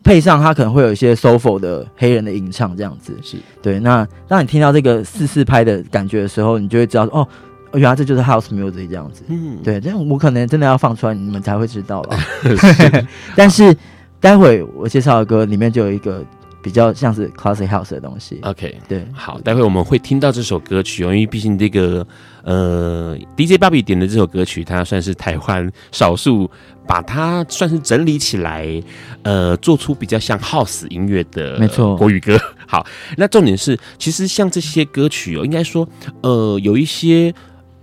[0.04, 3.78] 配上他可能会有一些 soulful 的黑人的吟唱，这样子是对。
[3.80, 7.26] 那当你听到这个四四拍的感觉的时候，你就会知道哦，
[7.74, 9.22] 原来这就是 house music 这样子。
[9.28, 12.16] 嗯，对，这样我可能真的要放出来，你们才会知道了。
[13.36, 13.76] 但是
[14.20, 16.24] 待会我介绍的歌里面就有一个
[16.62, 18.38] 比较像是 classic house 的东西。
[18.42, 22.06] OK，对，好，待会我们会听到这首歌曲哦，因为毕竟这个
[22.44, 26.48] 呃 DJ 芭比点的这首歌曲，它算是台湾少数
[26.86, 28.82] 把它算是整理起来，
[29.22, 32.38] 呃，做出比较像 house 音乐的没错国语歌。
[32.66, 35.88] 好，那重点是，其实像这些歌曲哦，应该说
[36.22, 37.34] 呃有一些。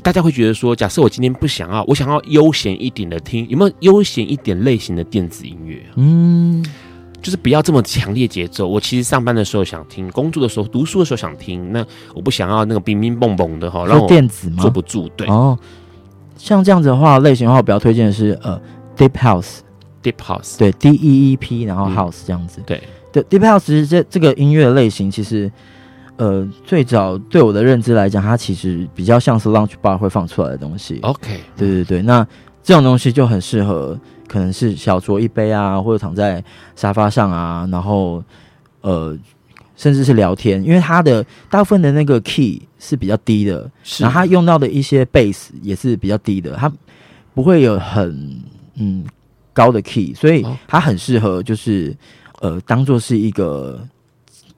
[0.01, 5.83] 大家会觉得说，假设我今天不想要，我想要悠闲一点的听，有没有悠闲一点类型的电子音乐？
[5.97, 6.65] 嗯，
[7.21, 8.67] 就是不要这么强烈节奏。
[8.67, 11.71] 我其实上班的时候想听，工作的时候、读书的时候想听。
[11.71, 14.57] 那我不想要那个冰冰蹦蹦的哈，让我电子吗？
[14.61, 15.09] 坐不住。
[15.17, 15.57] 对哦，
[16.37, 18.59] 像这样子的话，类型的话，我比较推荐的是呃
[18.97, 22.61] ，Deep House，Deep House，对，D E E P，然后 House 这样子。
[22.61, 25.51] 嗯、对，对，Deep House 这这个音乐类型其实。
[26.17, 30.99] 呃，最早对我的认知来讲，它其实比较像是 lounge bar 会放出来的东西。
[31.01, 32.27] OK，对对对，那
[32.63, 36.43] 这种东西就很适合，可能是小酌一杯啊，或者躺在
[36.75, 38.23] 沙发上啊，然后
[38.81, 39.17] 呃，
[39.75, 46.71] 甚至是聊天，因为它的大部分的那个 key 是比较低的，然后它用到的一些 bass 也是比较低的，它
[47.33, 48.41] 不会有很
[48.75, 49.03] 嗯
[49.53, 51.95] 高的 key，所以它很适合就是
[52.41, 53.79] 呃当做是一个。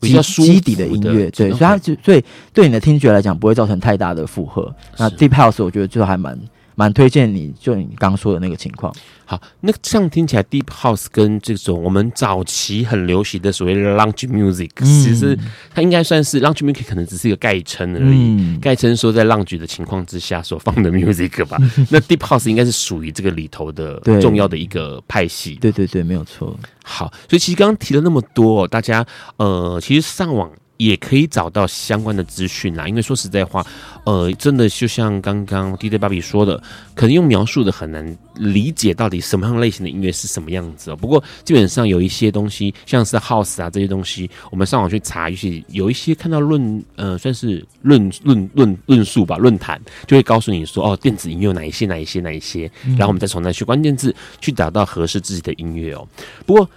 [0.04, 4.76] 比较基底的音乐，对，所以它就所以对你的听觉来讲不会造成太大的负荷。
[4.98, 6.36] 那 Deep House 我觉得就还蛮
[6.82, 8.92] 蛮推荐你，就你刚刚说的那个情况。
[9.24, 15.38] 好，那这样听起来，Deep House 跟这种我们早期很流行的所谓的 Lounge Music，、嗯、其实
[15.76, 21.60] 它应该算是 Lounge Music，可能只是一个概称而已，概、嗯、称说在 Lounge 的情况之下所放的 Music 吧。
[21.92, 25.54] 那 Deep House 应该是属于这个里头的重要的一个派系。
[25.62, 26.60] 对对对，没有错。
[26.84, 29.06] 好，所以其实刚刚提了那么多，大家
[29.38, 30.50] 呃，其实上网。
[30.82, 33.64] 也可以找到相关的资讯啦，因为说实在话，
[34.04, 36.60] 呃，真的就像刚刚 DJ 芭比说的，
[36.96, 40.96] 可能用描述的很难理解到底什么样类型的音乐是什么样子哦。
[40.96, 56.08] 不过基本上有一些东西，像是 House 啊这些东西，我们上网去查，尤其有一些看到论，呃，算是论论论论述吧，论坛就会告诉你说，哦，电子音乐有哪一些哪一些哪一些，然后我们再从那些关键字去找到合适自己的音乐哦。
[56.44, 56.68] 不过。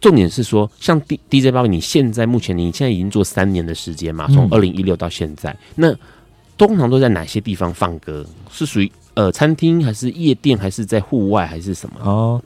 [0.00, 4.26] 重点是说，像 D D J 芭比，你现在目前你现在已经做三年的时间嘛？
[4.28, 5.94] 从二零一六到现在，嗯、那
[6.56, 8.24] 通常都在哪些地方放歌？
[8.50, 11.96] 是属于呃餐厅，还是夜店，还是在户外，还是什么？
[12.02, 12.42] 哦，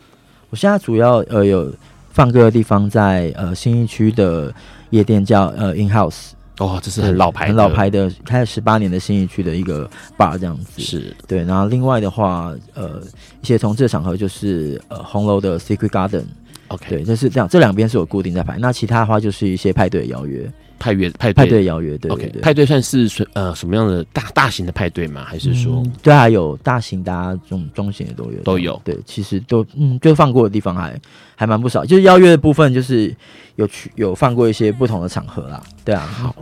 [0.50, 1.72] 我现在主要呃有
[2.10, 4.52] 放歌的地方在呃新一区的
[4.90, 9.88] 夜店叫呃 In House 哦，这是很老牌、很老牌的，开了十八年的新义区的一个
[10.18, 10.82] bar 这样子。
[10.82, 13.00] 是对，然后另外的话，呃，
[13.42, 16.24] 一些同志的场合就是呃红楼的 Secret Garden。
[16.68, 18.56] OK，对，就是这样，这两边是我固定在排。
[18.58, 21.96] 那其他的话就是一些派对邀约，派约派派对邀约。
[21.98, 25.24] 对，OK，派对算是呃什么样的大大型的派对吗？
[25.24, 28.80] 还是说、嗯、对啊，有大型的、啊，这种中型的都有，都有。
[28.84, 30.98] 对，其实都嗯，就放过的地方还
[31.36, 31.84] 还蛮不少。
[31.84, 33.14] 就是邀约的部分，就是
[33.56, 35.62] 有去有放过一些不同的场合啦。
[35.84, 36.34] 对啊，好，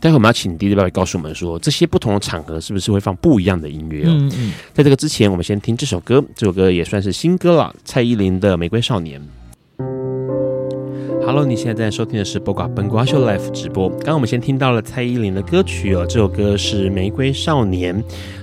[0.00, 4.10] 待会我们要请 DJ 爸爸告诉我们说，这些不同的场合是不是会放不一样的音乐、哦？
[4.10, 4.52] 嗯嗯。
[4.74, 9.20] 在这个之前，我们先听这首歌，这首歌也算是新歌了，蔡依林的《玫瑰少年》。
[11.22, 13.88] Hello，你现在在收听的是播瓜本瓜秀 Live 直播。
[13.88, 17.94] 刚刚我们先听到了蔡依林的歌曲哦，这首歌是《玫瑰少年》，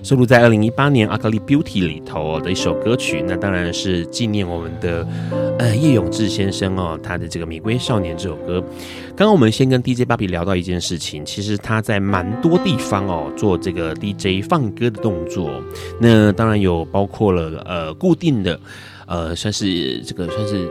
[0.04, 3.22] 收录在二零一八年《Ugly Beauty》里头的一首歌曲。
[3.28, 5.06] 那当然是纪念我们的
[5.60, 8.64] 呃叶永志先生哦，他的这个《玫瑰少年》这首歌。
[9.18, 15.62] 刚刚我们先跟 DJ 芭比聊到一件事情，其实他在蛮多地方哦做这个 DJ 放歌的动作。
[16.00, 18.58] 那当然有包括了呃固定的
[19.08, 20.70] 呃算是这个算是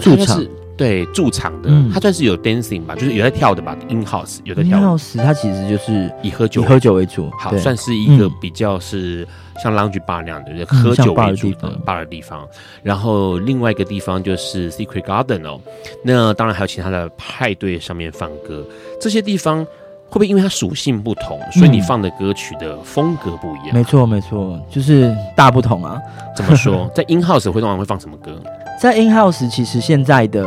[0.00, 0.44] 驻场。
[0.76, 3.76] 对驻场的，他、嗯、算是有 dancing 吧，就是有在跳的吧。
[3.90, 4.78] In house 有在跳。
[4.78, 9.28] In house 它其实就是以喝酒以喝酒为主，好，算是一个比较是
[9.62, 12.48] 像 lounge bar 那样的，就是、喝酒为主的 bar 的地方。
[12.82, 15.60] 然后另外一个地方就是 Secret Garden 哦，
[16.02, 18.64] 那当然还有其他的派对上面放歌。
[18.98, 23.74] 这些地方会不会因为它属性不同，所以你放的歌曲的风格不一样？
[23.74, 26.00] 没错，没错，就是大不同啊。
[26.34, 26.90] 怎么说？
[26.96, 28.40] 在 In house 会通常会放什么歌？
[28.80, 30.42] 在 In House 其实现在的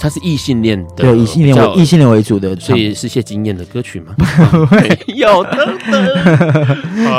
[0.00, 4.14] 它是异性恋的，对异性恋为异性恋为主的，所以是些经验的歌曲吗？
[5.14, 5.66] 有的，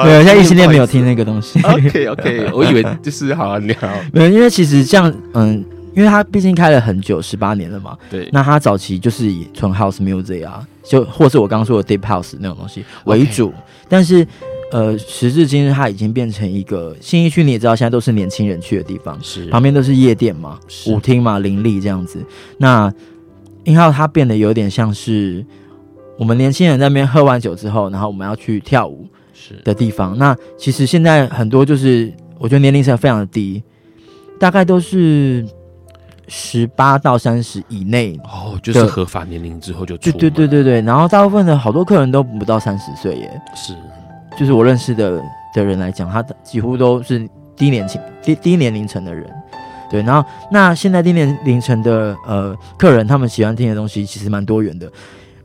[0.03, 1.61] 没有， 现在异性恋没有听那个东西。
[1.61, 3.87] OK OK， 我以为就是好啊，你好。
[4.11, 5.63] 没有，因为其实这样，嗯，
[5.95, 7.95] 因为他毕竟开了很久，十八年了嘛。
[8.09, 13.53] 对，那他早期就是以纯 House Music 啊，就或是我刚刚说的 Deep House 那种东西为主，
[13.87, 14.27] 但是。
[14.71, 22.23] 呃，时至今日，它已经变成一个新一区，你也知道，现在都是年轻人去的地方，是旁边都是夜店嘛，舞厅嘛，林立这样子。
[22.57, 22.91] 那
[23.63, 25.45] 因为它变得有点像是
[26.17, 30.17] 我们年轻人在那边喝完酒之后，然后我们要去跳舞是的地方。
[30.17, 33.63] 那其实现在很多就是，我觉得年龄层非常的低，
[34.37, 35.45] 大概都是
[36.27, 40.11] 十八到三十以内哦，就是合法年龄之后就出。
[40.11, 43.73] 对对对对对，然后大部分的好多客人都不到三十岁耶，是，
[44.37, 45.21] 就是我认识的
[45.53, 49.27] 的人来讲，他几乎都是低年轻低低年龄层的人。
[49.89, 54.91] 对，然后那现在低年龄层的呃客人，他们喜欢听的东西其实蛮多元的，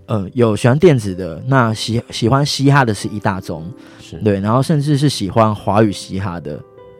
[0.06, 3.64] 呃，有喜欢电子的，那喜喜欢嘻哈的是一大宗，
[4.00, 6.58] 是对，然后甚至是喜欢华语嘻哈的。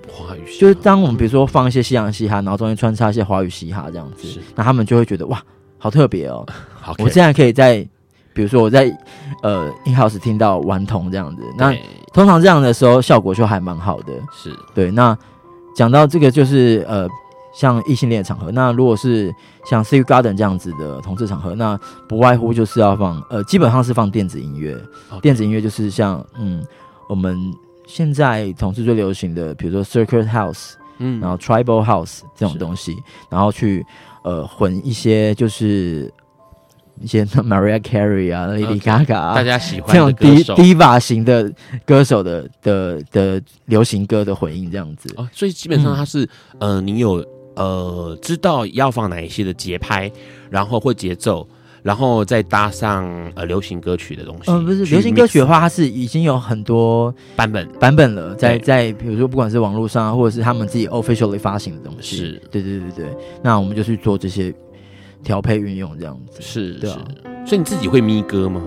[0.09, 5.43] 华语就是当我们比如说放一些西洋嘻哈，然后中间穿插一些华语嘻哈这样子，那他们就会觉得哇，
[5.79, 6.47] 好特别哦。
[6.81, 7.85] 好，我现在可以在
[8.35, 8.85] 比如说我在
[9.43, 11.75] 呃 in house 听到顽童这样子，那
[12.13, 14.13] 通常这样的时候效果就还蛮好的。
[14.33, 14.91] 是对。
[14.91, 15.17] 那
[15.75, 17.09] 讲到这个就是呃
[17.55, 24.77] 像异性恋场合，那如果是像 Secret Garden 这样子的同志场合，那不外乎就是要放呃基本上是放电子音乐，
[25.21, 26.65] 电子音乐就是像嗯
[27.09, 27.39] 我们。
[27.85, 32.97] 现在同志最流行的，比如说 Circuit House，嗯，然后 Tribal House 这种东西，
[33.29, 33.85] 然后去
[34.23, 36.11] 呃混一些就是
[37.01, 41.53] 一些 Mariah Carey 啊、Lady Gaga 啊，大家喜欢这种 Diva 型的
[41.85, 45.13] 歌手的的的流行歌的回应这样子。
[45.17, 46.25] 哦，所以基本上它是、
[46.59, 47.25] 嗯、呃，你有
[47.55, 50.11] 呃知道要放哪一些的节拍，
[50.51, 51.49] 然后或节奏。
[51.83, 57.67] 然后再搭上呃流行歌曲的东西，嗯，不是流行歌曲的话，它是已经有很多版本。
[57.81, 63.07] 版本了，在在比如说不管是网络上，或者是他们自己 officially 发行的东西，是，对对对对，
[63.43, 64.55] 那我们就去做这些
[65.23, 66.99] 调配运用，这样子是，对啊。
[67.47, 68.63] 所以你自己会咪歌吗？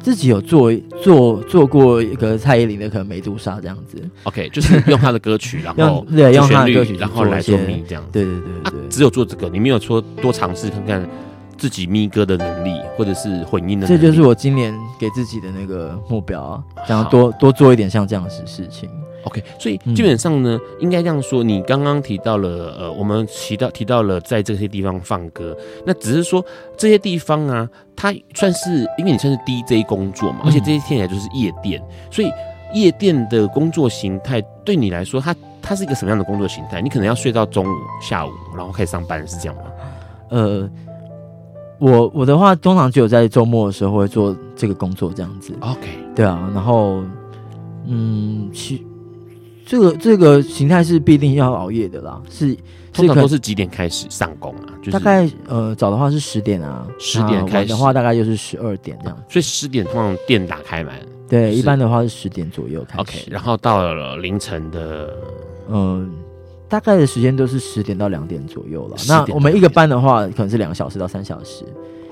[0.00, 11.08] 自己有做做做过一个蔡依林的可能美杜莎这样子，OK，就是用她的歌曲，然后 对用她的歌曲，然后来做咪这样，对对对对，只有做这个，你没有说多尝试看看。
[11.58, 18.88] 自己咪歌的能力，或者是混音的能力，这就是我今年给自己的那个目标啊，想要多多做一点像这样的事情。
[19.24, 25.56] OK，所以基本上呢，嗯、应该这样说，你刚刚提到了，呃，我们提到提到了在这些地方放歌，
[25.86, 26.44] 那只是说
[26.76, 32.30] 这些地方啊，它算是因为你算是 DJ 工作嘛，而且这些听起来就是夜店，嗯、所以
[32.72, 36.80] 夜店的工作形态对你来说，它它是一个什么样的工作形态？
[36.80, 39.62] 你可能要睡到中午、下午，然后开始上班，是这样吗？
[40.30, 40.70] 呃。
[41.82, 45.54] 我我的话，通常只有在周末的时候会做这个工作，这样子。
[45.60, 47.02] OK，对啊，然后，
[47.86, 48.84] 嗯，其
[49.70, 52.20] 这个这个形态是必定要熬夜的啦。
[52.28, 52.56] 是，
[52.92, 54.66] 通常都是几点开始上工啊？
[54.82, 59.16] 就是、大概呃早的话是十点啊，十点开始的话大概就是十二点这样。
[59.28, 60.92] 所以十点通常店打开门。
[61.28, 63.00] 对，一般的话是十点左右开始。
[63.00, 65.14] OK，然后到了凌晨的，
[65.68, 66.10] 嗯。
[66.68, 68.96] 大概的时间都是十点到两点左右了。
[69.08, 71.64] 那我们一个班的话，可能是两个小时到三小时。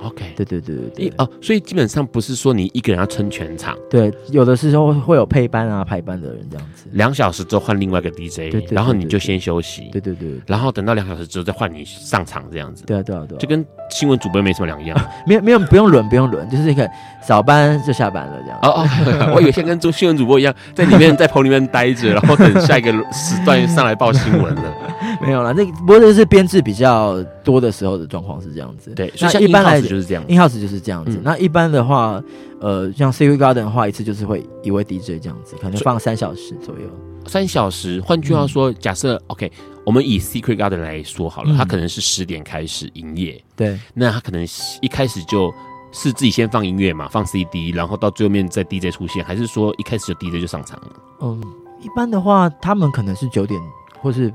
[0.03, 1.13] OK，对对对对对。
[1.19, 3.77] 哦，所以基本上不是说你一个人要撑全场。
[3.91, 6.87] 对，有的时候会有配班啊、排班的人这样子。
[6.93, 9.89] 两小时之后换另外一个 DJ，然后你就先休息。
[9.93, 10.41] 对对对。
[10.47, 12.85] 然后等到两小时之后再换你上场这样子。
[12.87, 13.37] 对啊对啊对。
[13.39, 14.99] 就跟新闻主播没什么两样。
[15.27, 16.89] 没有没有不用轮不用轮，就是一个
[17.27, 18.59] 早班就下班了这样。
[18.63, 24.63] 哦哦， 我以为像跟做新闻主播一样，在里面在棚里面待着，然后等下一个时段上来报新闻了。
[25.21, 28.91] 没有了，那不过这是编制比较多的时候的状况是这样子。
[28.91, 31.19] 对，那一般来就是这样，in house 就是这样子。
[31.25, 32.23] 那一般的话，
[32.61, 36.83] 呃，像 Secret Garden 的话，一次就是会一位 DJ 这样子，可能放三小时左右。
[37.27, 39.51] 三小时，换句话说，假设 OK，
[39.83, 43.43] 我们以 Secret Garden 来说好了，它可能是十点开始营业。
[43.57, 44.47] 对，那他可能
[44.83, 45.51] 一开始就
[45.91, 50.91] 是自己先放音乐嘛，放 CD，然后到最后面再 DJ 出现，还是说一开始就 DJ 就上场了？
[51.23, 51.43] 嗯，
[51.81, 53.59] 一般的话，他们可能是九点
[54.03, 54.31] 或是。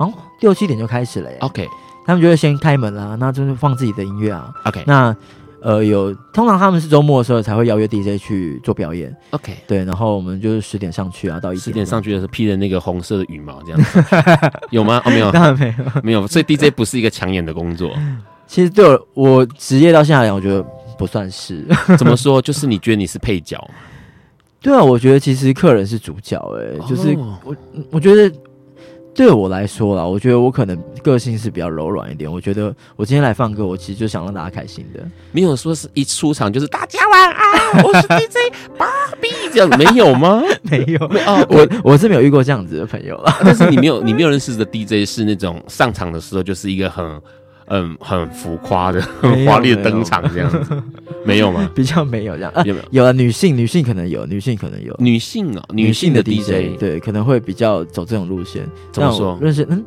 [0.00, 1.38] 哦，六七点就开始了耶。
[1.40, 1.68] OK，
[2.08, 4.50] 他们就会先开门啦，那就是放自己的音乐啊。
[4.64, 5.14] OK，那
[5.60, 9.14] 呃有通常他们是周末的时候才会邀约 DJ 去做表演。
[9.32, 14.02] OK，对，然后我们就是十点上去啊，到一点十点上去的时候披着那个红色的羽毛这样子，
[14.72, 15.02] 有吗？
[15.04, 16.26] 哦，没有，当然没有，没有。
[16.26, 17.92] 所以 DJ 不是一个抢眼的工作。
[18.48, 20.64] 其实对我我职业到现在来讲，我觉得
[20.96, 21.62] 不算是。
[21.98, 22.40] 怎么说？
[22.40, 23.62] 就是你觉得你是配角？
[24.62, 26.38] 对啊，我觉得其实客人是主角。
[26.56, 27.54] 哎，就是我
[27.90, 28.34] 我觉得。
[29.18, 32.30] 对我来说啦，我觉得我可能个性是比较柔软一点。
[32.30, 35.04] 我觉得我今天来放歌，我其实就想让大家开心的。
[35.32, 38.86] 没有说是一出场就是大家晚安，我是 DJ 芭
[39.20, 40.40] 比这样，没有吗？
[40.62, 43.38] 没有哦，我我是没有遇过这样子的朋友啊。
[43.42, 47.20] 但是你没有，你没有认识的 DJ 是那种上场的时候就是一个很。
[47.70, 50.82] 嗯，很浮夸的、 很华丽的登场这样子，
[51.24, 51.68] 没有吗？
[51.74, 52.86] 比较没有这样，有没有？
[52.90, 58.66] 有啊，女性，女性可能有，女性可能有，女性啊，女性的 DJ，对，可能会比较走这种路线。
[58.92, 59.38] 怎么说？
[59.40, 59.84] 认识嗯，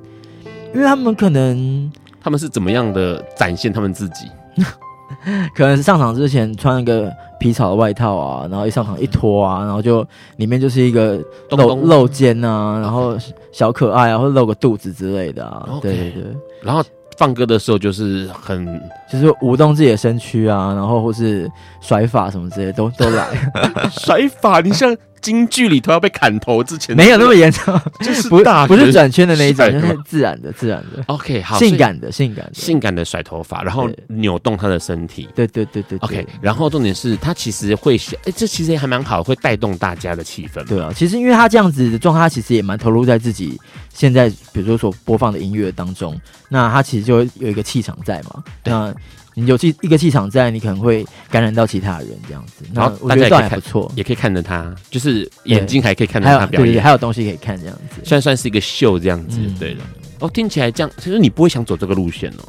[0.74, 1.92] 因为他们可能
[2.22, 4.26] 他们是怎么样的展现他们自己？
[5.54, 13.18] 可能是上场之前穿一个皮草的外套啊，然后一上场一脱啊，然后就里面就是一个露露肩啊，然后
[13.52, 16.24] 小可爱啊，或者露个肚子之类的啊，对对对，
[16.62, 16.84] 然后。
[17.22, 21.52] 放歌的时候就是很，就是舞动自己的身躯啊，然后或是
[21.82, 23.28] 甩发什么之类的都都来。
[23.92, 24.96] 甩发，你像。
[25.22, 31.04] 京剧里头要被砍头之前，没有那么严重，就是不大不是转圈的那一种，就是自然的、自然的。
[31.06, 35.30] OK，好，性感的、性感的、性感的甩头发，然后扭动他的身体。
[35.36, 35.96] 对对对对。
[36.00, 37.96] OK，然后重点是他其实会，
[38.26, 40.66] 哎，这其实也还蛮好，会带动大家的气氛。
[40.66, 43.62] 对啊，其实因为他这样子的状态，他其实也蛮投入在自己
[43.94, 48.44] 现在，比如说所播放的音乐当中，那他其实就有一个气场在嘛。
[48.64, 48.92] 那
[49.34, 52.66] 你有气一个气场在，你可能会感染到其他人这样子。
[52.74, 59.40] 然后大家也还不错，也可以看着他，就是眼睛还可以看着他表演，还有东西可以看这样子，算算是一个秀这样子。
[59.60, 59.82] 对的，
[60.20, 62.44] 哦，听起来这样，其实你不会想走这个路线哦。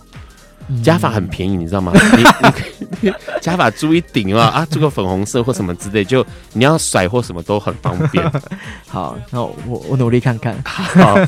[0.83, 1.93] 加法很便宜，你知道吗？
[2.16, 3.12] 你你
[3.43, 8.24] 假发租一顶啊啊，租个粉红色或什么之类，就你要甩或什么都很方便。
[8.87, 10.57] 好，那我我努力看看。
[10.64, 11.18] 好，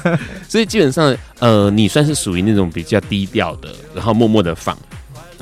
[0.48, 4.78] 所以基本上呃，你算是属于那种比较低调的，然后默默的放。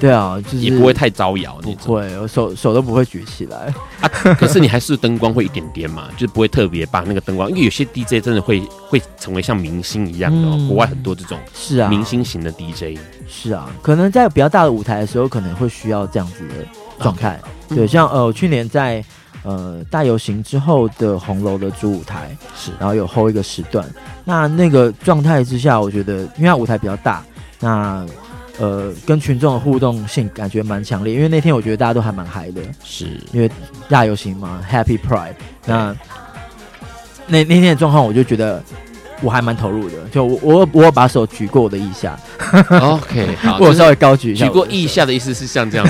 [0.03, 4.09] 对啊，就是也不会太招摇，不会，我手手都不会举起来啊。
[4.35, 12.99] 可是你还是灯光会一点点嘛， 就是不会特别把那个灯光，因为有些 DJ 真的会会成为像明星一样的，哦，嗯、国外很多这种是啊明星型的 DJ
[13.29, 16.55] 是啊，可能在比较大的舞台的时候，可能会需要这样子的
[17.01, 17.41] 状态。
[17.71, 17.77] Okay.
[17.77, 19.05] 对，像呃去年在
[19.45, 23.89] 呃大游行之后的红楼的主舞台是，然后有 hold 一个时段，
[24.25, 27.23] 那那个状态之下，我觉得因为它舞台比较大，
[27.61, 28.05] 那。
[28.59, 33.07] 呃，跟群众的互动性感觉蛮强烈，因为那天我觉得大家都还蛮嗨的，是。
[33.33, 33.51] 因为
[33.89, 35.35] 大游行嘛，Happy Pride
[35.67, 35.97] 那。
[37.29, 38.63] 那那那天的状况，我就觉得
[39.23, 42.19] 我还蛮投入的，就我我我把手举过我的腋下
[42.69, 45.87] ，OK，好， 我稍微高举一下，举过腋下的意思是像这样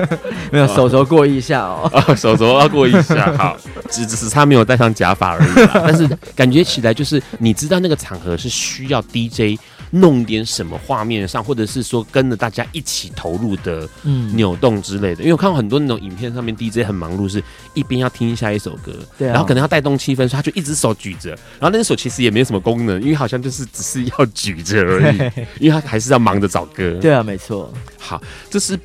[0.52, 3.56] 没有手肘过腋下哦， 哦手肘要过腋下，好，
[3.90, 6.06] 只只是他没有戴上假发而已，但是
[6.36, 9.58] 感觉起来就是你知道那个场合是需要 DJ。
[9.94, 13.88] 弄点什么画面上，或者是说跟着大家一起投入的
[14.32, 15.22] 扭动之类的。
[15.22, 17.42] 嗯、因为我看过很多那种影片，上面 DJ 很忙碌，是
[17.74, 25.18] 一边要听下一首歌，对、啊，然后可能要带动气氛，所以他就一只手举着，然后那只手其实也没有什么功能，因为好像就是只是要举着而已，
[25.60, 26.98] 因为他还是要忙着找歌。
[27.00, 27.72] 对啊，没错。
[27.98, 28.20] 好，
[28.50, 28.76] 这是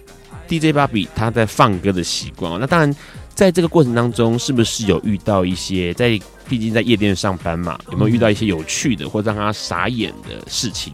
[0.48, 2.60] DJ Bobby 他在放歌的习惯。
[2.60, 2.96] 那当然，
[3.40, 6.20] 在这个过程当中，是不是有遇到一些在？
[6.50, 10.92] 毕竟在夜店上班嘛，有没有遇到一些有趣的或者让他傻眼的事情？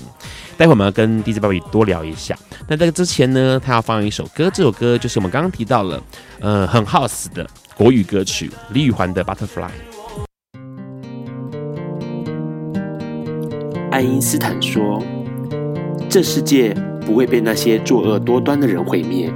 [0.58, 2.38] 待会我们要跟 DJ Bobby 多聊一下。
[2.68, 6.04] 那在这之前呢，他要放一首歌，这首歌就是我们刚刚提到了，
[6.42, 9.70] 呃，很 house 的国语歌曲李宇环的《Butterfly》。
[13.92, 15.02] 爱因斯坦说
[16.10, 16.76] ：“这世界
[17.06, 19.34] 不会被那些作恶多端的人毁灭，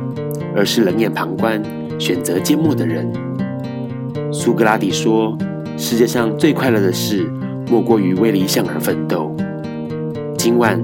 [0.54, 1.64] 而是冷眼旁观、
[2.00, 3.12] 选择缄默的人。”
[4.34, 5.38] 苏格拉底说。
[5.82, 7.24] 世界上最快乐的事，
[7.70, 9.34] 莫过于为理想而奋斗。
[10.38, 10.78] 今晚，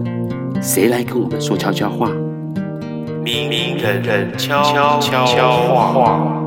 [0.61, 2.09] 谁来跟我们说悄悄话？
[3.21, 6.41] 明人人悄悄话。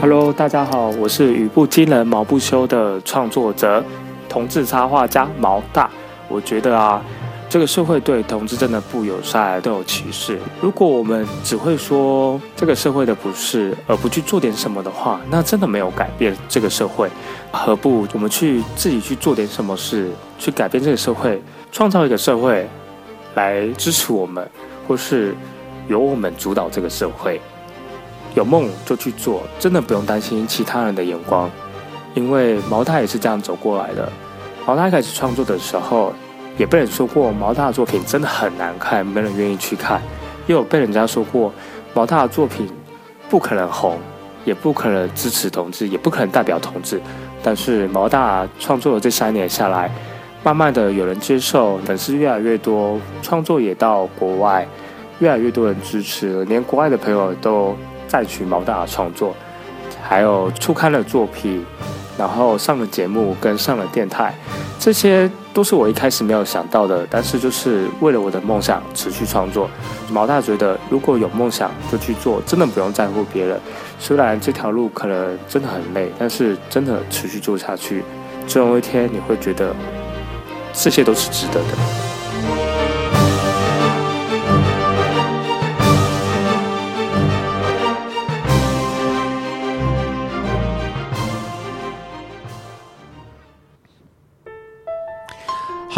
[0.00, 3.84] Hello，大家好，我是语不惊人毛不休的创作者，
[4.30, 5.90] 同志插画家毛大。
[6.26, 7.02] 我觉得啊。
[7.48, 10.38] 这个社会对同志真的不友善，都有歧视。
[10.60, 17.08] 如果我们只会说这个社会的不是，而不去做点什么的话，那真的没有改变这个社会。
[17.50, 21.42] 何不我们去自己去做点什么事，去改变这个社会，
[21.72, 22.68] 创造一个社会
[23.34, 24.46] 来支持我们，
[24.86, 25.34] 或是
[25.88, 27.40] 由我们主导这个社会？
[28.34, 31.50] 有梦就去做，真的不用担心其他人的眼光，
[32.14, 34.06] 因为毛大也是这样走过来的。
[34.66, 36.12] 毛大开始创作的时候。
[36.58, 40.02] 也被人说过毛大的作品真的很难看，没人愿意去看。
[40.46, 41.52] 也有被人家说过
[41.94, 42.68] 毛大的作品
[43.30, 43.96] 不可能红，
[44.44, 47.00] 也不可能支持同志，也不可能代表同志。
[47.42, 49.90] 但是毛大创作了这三年下来，
[50.42, 54.66] 慢慢的有人接受，粉丝越来越多，创作也到国外，
[55.20, 57.76] 越来越多人支持，连国外的朋友都
[58.08, 59.32] 赞许毛大创作，
[60.02, 61.64] 还有出刊了作品。
[62.18, 64.34] 然后上了节目，跟上了电台，
[64.76, 67.04] 这些都是我一开始没有想到的。
[67.10, 69.68] 但是就是为了我的梦想持续创作。
[70.08, 73.60] 毛大觉得，如果有梦想就去做，真的不用在乎别人。
[73.98, 78.04] 虽然这条路可能真的很累，但是真的持续做下去，
[78.46, 79.74] 总有一天你会觉得
[80.72, 82.87] 这些都是值得的。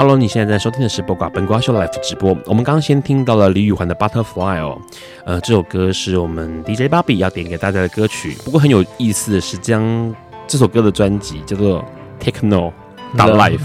[0.00, 2.34] Hello，你现在在收听的是播挂本瓜秀 Life 直播。
[2.46, 4.80] 我们刚刚先听到了李宇环的 Butterfly 哦，
[5.26, 8.34] 呃，这首歌是我们 DJ Bobby 要点给大家的歌曲。
[8.42, 10.14] 不过很有意思的是，将
[10.46, 11.84] 这首歌的专辑叫做
[12.18, 12.72] Techno
[13.14, 13.60] 打 Life，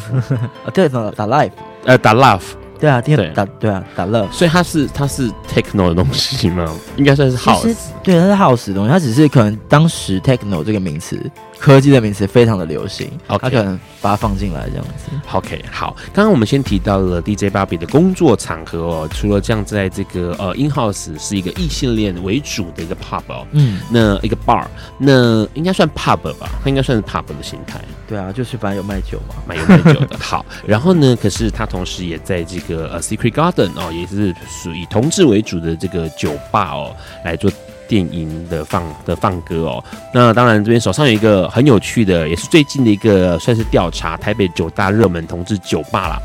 [0.65, 1.51] 啊 对，打打 Life，
[1.85, 2.41] 呃打 Love。
[2.77, 6.69] 对啊，对打对啊，打乐，所以它是它是 techno 的东西吗？
[6.97, 7.73] 应该算是 house，
[8.03, 11.17] 对，它是 house 的东西，它只是可能当时 techno 这个名词，
[11.59, 13.39] 科技的名词非常的流行，okay.
[13.39, 15.09] 它可能把它放进来这样子。
[15.31, 24.65] OK，好，刚刚我们先提到了 DJ Bobby 的工作场合哦，除了这样，在这个呃 in house 是一个异性恋为主的一个 pub 哦，嗯，那一个 bar，
[24.97, 26.49] 那应该算 pub 吧？
[26.63, 27.79] 它应该算是 pub 的形态。
[28.07, 30.17] 对啊，就是反正有卖酒嘛，蛮有卖酒的。
[30.19, 37.51] 好，然后呢，可是他同时也在这个呃 Secret Garden 哦，也是属于同志为主的这个酒吧哦，来做
[37.87, 39.83] 电影的放的放歌哦。
[40.13, 46.19] 那当然，这边手上有一个很有趣的，也是最近的一个算是调查台北九大热门同志酒吧啦。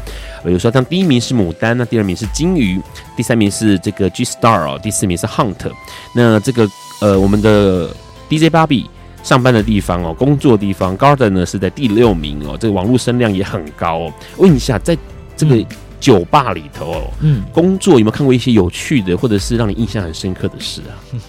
[0.44, 2.80] 比如说，像第一名是牡丹，那第二名是金鱼，
[3.16, 5.70] 第三名是这个 G Star 哦，第四名是 Hunt。
[6.14, 6.68] 那这个
[7.00, 7.88] 呃，我们的
[8.28, 8.86] DJ Bobby。
[9.22, 14.12] 上班的地方哦，工作的地方，Garden 呢是在第六名哦，这个网络声量也很高哦。
[14.38, 14.96] 问一下，在
[15.36, 15.62] 这个
[16.00, 20.96] 酒吧里头哦，嗯，工作有没有看过一些有趣的，或者是让你印象很深刻的事啊？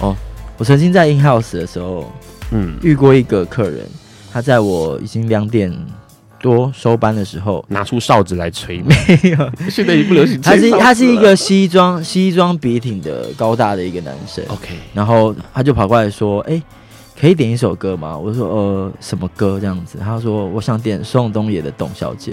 [0.00, 0.16] 哦，
[0.56, 2.10] 我曾经在 In House 的时候，
[2.50, 3.86] 嗯，遇过一个客人，
[4.32, 5.72] 他在我已经两点
[6.40, 8.94] 多收班的时候，拿出哨子来吹，没
[9.30, 10.40] 有，现在也不流行。
[10.40, 16.62] 他是他是一个西装西装笔挺的高大的一个男生，OK，然后他就跑过来说，哎、欸。
[17.16, 18.18] 可以点一首歌吗？
[18.18, 19.98] 我说呃，什么歌这样子？
[20.02, 22.32] 他说我想点宋冬野的《董小姐》。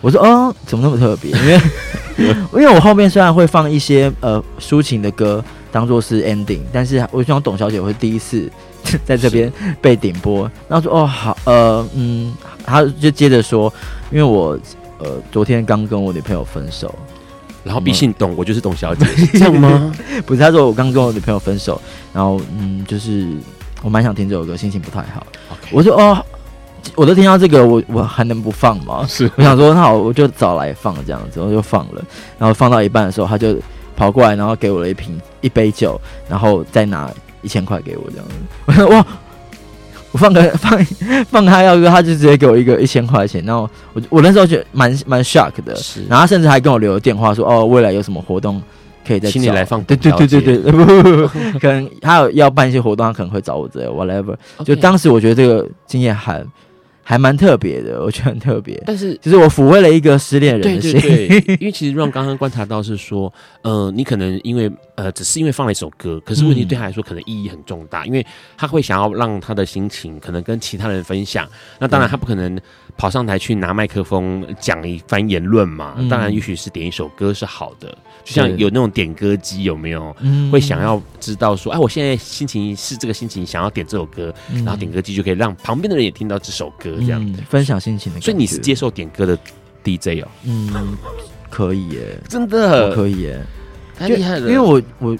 [0.00, 1.30] 我说哦，怎么那么特别？
[1.30, 5.42] 因为 因为我后面虽然会放一些呃抒情的歌
[5.76, 8.50] 当做是 ending，但是我希望董小姐会第一次
[9.04, 9.52] 在这边
[9.82, 10.50] 被点播。
[10.68, 13.70] 然后说哦好呃嗯，他就接着说，
[14.10, 14.58] 因为我
[14.98, 16.94] 呃昨天刚跟我女朋友分手，
[17.62, 19.92] 然后毕竟董，我就是董小姐，是 这样吗？
[20.24, 21.78] 不是，他说我刚跟我女朋友分手，
[22.14, 23.26] 然后嗯就是。
[23.82, 25.24] 我蛮想听这首歌，心情不太好。
[25.70, 26.24] 我说哦，
[26.96, 29.04] 我都听到这个，我我还能不放吗？
[29.06, 32.02] 是，我想说那好，我就早来放这样子，我就放了。
[32.38, 33.54] 然后放到一半的时候，他就
[33.96, 37.10] 跑过来，然后给我了一瓶一杯酒，然后再拿
[37.42, 38.34] 一千块给我这样子。
[38.66, 39.06] 我说哇，
[40.12, 40.84] 我放个 放
[41.30, 43.42] 放他要歌，他就直接给我一个一千块钱。
[43.44, 45.74] 然后我我那时候觉得蛮蛮 shock 的，
[46.08, 48.62] 然后他甚至还跟我留了电话说哦，未来有什么活动。
[49.06, 50.72] 可以再请你来放，对对对对对，
[51.60, 54.34] 可能他有要办一些活动，他可能会找我之类，whatever。
[54.66, 56.44] 就当时我觉得这个经验还
[57.08, 58.82] 还蛮特别的， 我觉得很特别。
[58.84, 63.32] 但是其实我抚慰了一个失恋人的心，对对对， 因为其实让刚刚观察到是说，
[63.62, 68.26] 呃，你可能因为呃，只是因为放了一首歌，可是问题对他来说可能意义很重大，因为
[68.56, 71.48] 他会想要让他的心情可能跟其他人分享。
[71.78, 72.58] 那当然他不可能。
[72.96, 75.94] 跑上台去拿麦克风讲一番言论嘛？
[75.98, 77.88] 嗯、当然，也许是点一首歌是好的，
[78.24, 80.16] 就像有那种点歌机，有没有？
[80.50, 88.20] 会想要知道说，哎，我现在心情是这个心情，想要点这首歌，嗯、然后点歌机就可以让旁边的人也听到这首歌，这样、嗯、分享心情的。
[88.20, 89.38] 所以你是接受点歌的
[89.84, 90.28] DJ 哦？
[90.44, 90.96] 嗯，
[91.50, 93.40] 可以耶，真的可以耶，
[93.98, 94.48] 太厉害了。
[94.48, 95.18] 因为我我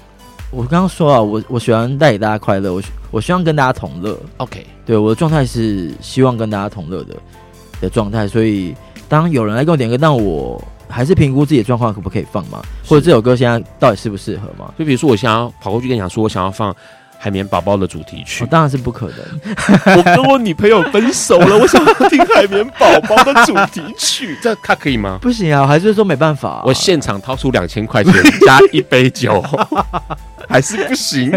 [0.49, 4.19] 我刚刚说啊，我我喜欢带给大家快乐，我我希望跟大家同乐。
[4.37, 7.15] OK，对，我的状态是希望跟大家同乐的。
[7.81, 8.75] 的状态，所以
[9.09, 14.73] 当有人来给我点歌，但我还是评估自己的状况可不可以放嘛，或者这首歌现在到底适不适合嘛？
[14.77, 16.75] 就比如说，我想要跑过去跟你讲说，我想要放
[17.19, 19.17] 海绵宝宝的主题曲，哦，当然是不可能。
[19.97, 25.19] 我跟我女朋友分手了，我想要听海绵宝宝的主题曲， 这他可以吗？
[25.21, 26.63] 不行啊，还是说没办法，啊。
[26.65, 28.13] 我现场掏出两千块钱
[28.45, 29.43] 加一杯酒，
[30.47, 31.31] 还是不行。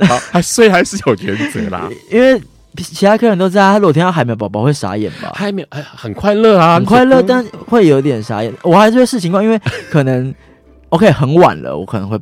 [0.00, 2.40] 好，还所以还是有原则啦，因为。
[2.76, 5.32] 其他客人都在，他如果听到海绵宝宝会傻眼吧？
[5.34, 8.52] 海绵很快乐啊，很快乐，但会有点傻眼。
[8.62, 9.60] 我还是会视情况，因为
[9.90, 10.34] 可能
[10.90, 12.18] OK 很晚了，我可能会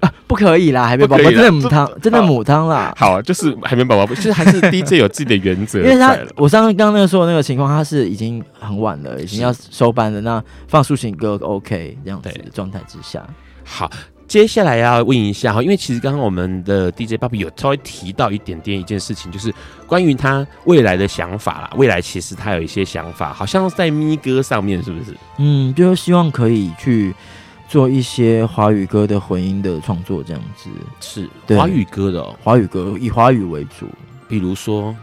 [0.00, 2.94] 啊，不可以啦，海绵宝宝真的母汤，真的母汤啦。
[2.96, 5.78] 好，就是海绵宝宝，其实还是 DJ 有自己的原则。
[5.84, 13.22] 因为他我上次刚刚那个说的那个情况，他是已经很晚了，已经要收班了，那放抒情歌 OK 这样子的状态之下，
[13.64, 13.90] 好。
[14.26, 19.54] 接下来要问一下哈，因为其实刚刚我们的 DJ Bobby 有稍微提到一点点一件事情，就是
[19.86, 21.70] 关于他未来的想法啦。
[21.76, 25.16] 未来其实他有一些想法，好像在咪歌上面，是不是？
[25.38, 27.14] 嗯，就是希望可以去
[27.68, 30.70] 做一些华语歌的混音的创作，这样子。
[31.00, 33.86] 是华语歌的哦，华语歌以华语为主，
[34.28, 34.94] 比如说。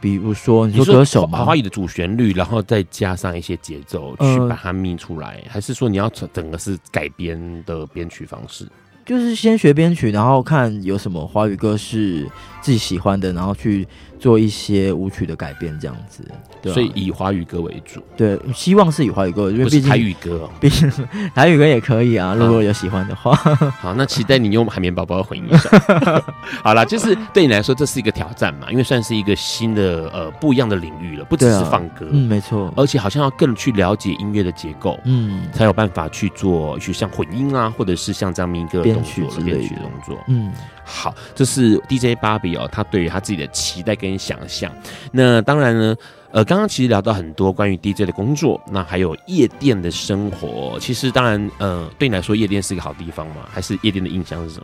[0.00, 8.66] 比如说，你说歌手嘛，华语的主旋律，然后再加上一些节奏去把它咪出来，呃，还是说你要整个是改编的编曲方式？
[9.04, 12.30] 就是先学编曲，然后看有什么华语歌是
[12.60, 13.86] 自己喜欢的，然后去
[14.20, 16.22] 做一些舞曲的改编，这样子。
[16.62, 18.02] 对、啊，所以以华语歌为主。
[18.16, 20.90] 对，希望是以华语歌，因为毕竟台语歌、哦， 毕竟
[21.34, 22.34] 台语歌也可以啊。
[22.38, 23.34] 如果有喜欢的话，
[23.80, 25.70] 好，那期待你用海绵宝宝回应一下。
[26.62, 40.52] 好啦，就是对你来说这是一个挑战嘛，因为算是一个新的呃不一样的领域了，不只是放歌，啊、嗯，没错，而且好像要更去了解音乐的结构，嗯，才有办法去做，去像混音啊，或者是像这样一个动作的编曲的动作，嗯。
[40.90, 44.70] 好，这是 DJ 芭比哦，他对于他自己的期待跟想象。
[45.12, 45.96] 那当然呢，
[46.32, 50.76] 呃，刚刚其实聊到很多关于 DJ 的工作，那还有夜店的生活。
[50.80, 53.36] 其实当然，呃，对你来说，夜店是一个好地方吗？
[53.52, 54.60] 还是夜店的印象是什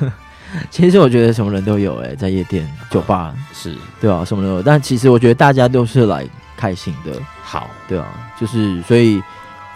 [0.00, 0.12] 么？
[0.68, 4.62] 其实我觉得什么人都有哎、欸，在夜店、酒吧、啊、是对啊，什么都有。
[4.62, 6.26] 但其实我觉得大家都是来
[6.56, 7.12] 开心的。
[7.42, 8.06] 好，对啊，
[8.38, 9.22] 就是所以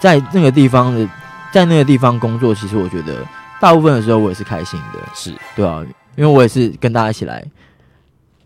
[0.01, 1.09] 在那个地方的，
[1.53, 3.25] 在那个地方工作，其实我觉得。
[3.63, 5.33] 大部分的时候我也是开心的，是。
[5.55, 5.87] 对啊，
[6.17, 7.47] 因为我也是跟大家一起来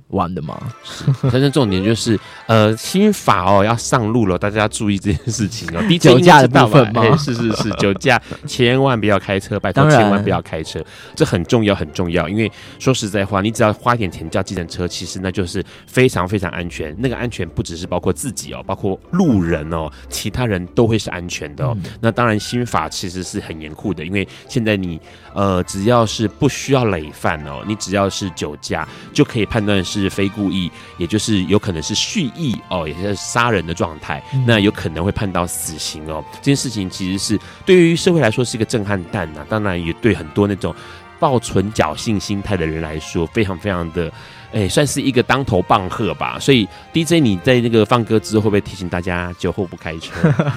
[0.08, 0.60] 玩的嘛。
[0.84, 5.82] 是，但是重点就是，呃，新法哦要上路了，大家要注意这件事情哦。
[5.98, 7.16] 酒驾的部分吗？
[7.16, 10.80] 是是是，酒驾 千万不要开车，拜托千万不要开车，
[11.14, 12.28] 这很重要很重要。
[12.28, 16.94] 因为说实在话，你只要花一点钱叫计程车，其实那就是非常非常安全。
[16.98, 21.76] 那个安全不只是包括自己哦，包括路人哦，其他人都会是安全的哦。
[21.82, 25.00] 嗯、那当然，新法其实是很严酷的，因为现在你
[25.34, 29.95] 呃只要是不需要累犯哦，你只要是酒驾就可以判断是。
[30.00, 36.24] 是非故意，也就是有可能是蓄意哦，也是杀人的状态，嗯、那有可能会判到死刑哦。
[36.34, 40.74] 这件事情其实是对于社会来说是一个震撼弹呐、啊，当然也对很多那种
[41.18, 44.12] 抱存侥幸心态的人来说，非常非常的。
[44.52, 46.38] 哎、欸，算是一个当头棒喝吧。
[46.38, 50.12] 所以 DJ，你在那个放歌之后，会不会提醒大家酒后不开车？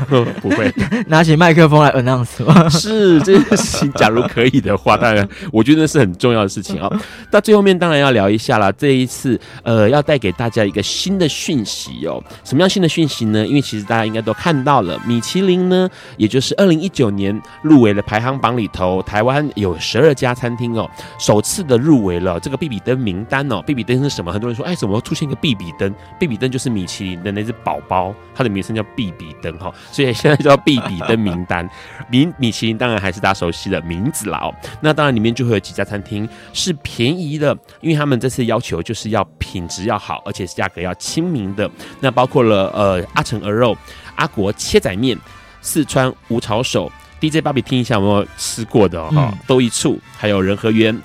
[0.41, 0.71] 不会，
[1.07, 2.67] 拿起麦克风来 announce 吗？
[2.69, 6.91] 是这件事情，假如可以的话，当然我觉得是很重要的事情哦。
[7.31, 8.71] 到最后面当然要聊一下了。
[8.73, 12.23] 这一次，呃，要带给大家一个新的讯息哦。
[12.43, 13.45] 什么样新的讯息呢？
[13.45, 23.89] 因为其实大家应该都看到了，米其林呢，也就是二零一九年入围了排行榜里头，台湾有十二家餐厅哦，首次的入围了这个必比登名单哦，必比。
[23.89, 24.31] 灯是什么？
[24.31, 25.91] 很多人说，哎，怎么会出现一个必比登？
[26.19, 31.67] 必比登就是米其林的那只宝宝，它的名称叫必比登哈，所以现在叫必比登名单。
[32.11, 34.53] 米米其林当然还是大家熟悉的名字啦哦。
[34.79, 41.67] 那当然里面就会有几家餐厅是便宜的，因为他们这次要求就是要品质要好，而且是价格要亲民的。
[41.99, 43.75] 那包括了呃阿成鹅肉、
[44.17, 45.17] 阿国切仔面、
[45.61, 46.91] 四川无炒手。
[47.19, 49.33] DJ 芭比听一下有没有吃过的哈、哦？
[49.47, 50.95] 都、嗯、一处，还有仁和园。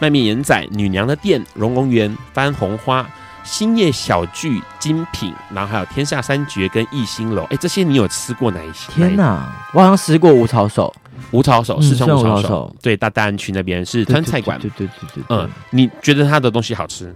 [0.00, 3.08] 卖面盐仔、女娘的店、荣龙园、番红花、
[3.44, 7.44] 兴业小聚、精品，然后还有天下三绝跟逸兴楼。
[7.50, 8.90] 哎，这些你有吃过哪一些？
[8.92, 10.92] 天哪，我好像吃过无草手，
[11.30, 12.74] 无草手，四川无草手。
[12.82, 14.58] 对，大大安区那边是川菜馆。
[14.58, 15.36] 对对对对对。
[15.36, 17.14] 嗯，你觉得他的东西好吃？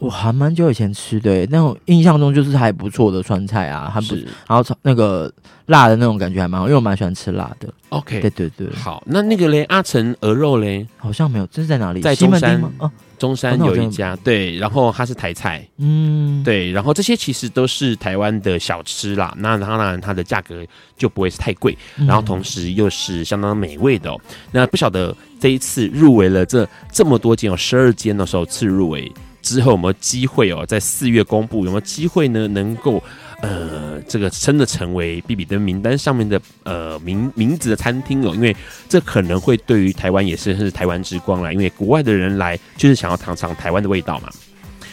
[0.00, 5.30] 我还蛮久以前吃的，那种印象中就是还不错的川菜啊，还不是，然后那个
[5.66, 7.68] 辣的那种感觉还蛮好，因为我蛮喜欢吃辣的。
[7.90, 12.00] OK，对对对，好，那那个嘞，阿成鹅肉嘞，好像没有，这是在哪里？
[12.00, 12.72] 在中山吗？
[12.78, 20.64] 哦，中山有一家，对，然后它是台菜，嗯，对，然后这些其实都是台湾的小吃啦，那当然它的价格
[20.96, 21.76] 就不会是太贵，
[22.06, 24.18] 然后同时又是相当美味的哦。
[24.50, 29.12] 那不晓得这一次入围了这这么多间，有十二间的时候次入围。
[29.42, 32.46] 之后有没有机会哦，在四月公布有没有机会呢？
[32.48, 33.02] 能够
[33.42, 38.54] 呃，这个真的成为必比登名单上面的呃名名字的餐厅哦，因为
[38.88, 44.28] 这可能会对于台湾也是是台湾之光啦，因为国外的人来就是想要尝尝台湾的味道嘛。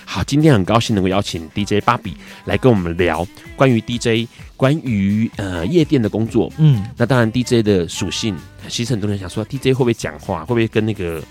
[0.05, 3.27] 好，今天很高兴能够邀请 DJ 芭比来跟我们聊
[3.57, 6.49] 关于 DJ 关于呃夜店的工作。
[6.57, 8.33] 嗯，那当然 DJ 的属性，
[8.69, 11.21] 其实很多人想说 DJ 会不会讲话，会不会跟那个。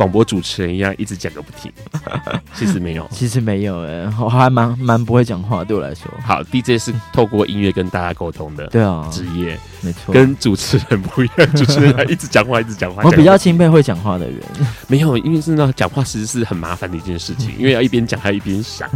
[0.00, 1.70] 广播主持人一样一直讲个不停，
[2.56, 6.10] 其实没有，其实没有哎，我还蛮蛮不会讲话，对我来说。
[6.24, 13.02] 好，DJ 是透过音乐跟大家沟通的， 对啊，职业没错，跟主持人不一样，主持人还一直讲话，一直讲话。
[13.04, 14.40] 我比较钦佩会讲话的人，
[14.88, 18.88] 没有，因为是那讲话其实是很麻烦的一件事情，因为要一边讲还要一边想，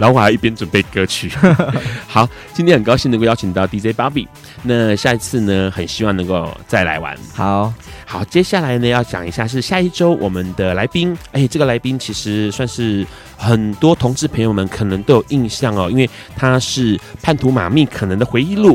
[0.00, 1.30] 然后我还要一边准备歌曲。
[2.08, 4.26] 好，今天很高兴能够邀请到 DJ 芭比，
[4.62, 7.14] 那下一次呢，很希望能够再来玩。
[7.34, 7.70] 好。
[8.08, 18.74] 好，接下来呢，要讲一下是下一周我们的来宾，哎、欸，这个来宾其实算是很多同志朋友们可能都有印象哦，因为他是《叛徒马密可能的回忆录》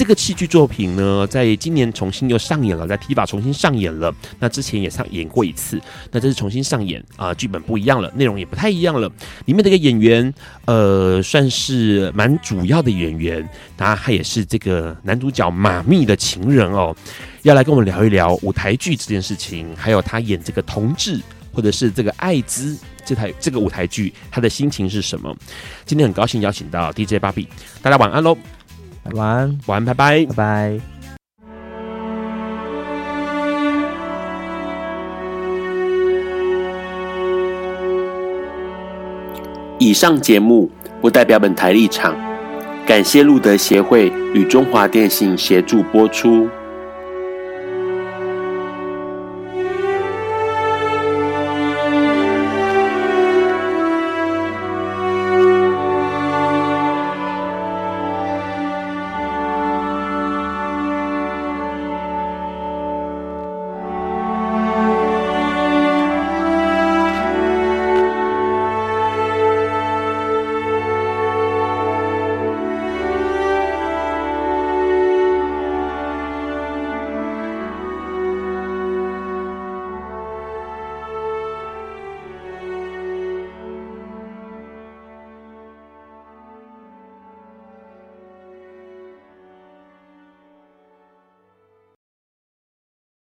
[0.00, 4.10] 这个戏剧作品呢，在今年重新又上演了，在 TVB 重新上演了。
[4.38, 5.78] 那之前也上演过一次，
[6.10, 9.06] 那这次重新上演啊，剧本不一样了，内容也不太一样了。
[9.44, 10.32] 里面的一个演员，
[10.64, 13.46] 呃，算是蛮主要的演员，
[13.76, 16.96] 他他也是这个男主角马密的情人哦。
[17.42, 21.20] 要来跟我们聊一聊舞台剧这件事情，还有他演这个同志
[21.52, 22.74] 或者是这个艾滋
[23.04, 25.36] 这台这个舞台剧他的心情是什么。
[25.84, 27.46] 今天很高兴邀请到 DJ 芭比，
[27.82, 28.34] 大家晚安喽，
[29.04, 30.80] 晚安，晚安，拜拜，拜拜。
[39.78, 40.70] 以上节目
[41.00, 42.14] 不代表本台立场，
[42.86, 46.46] 感谢路德协会与中华电信协助播出。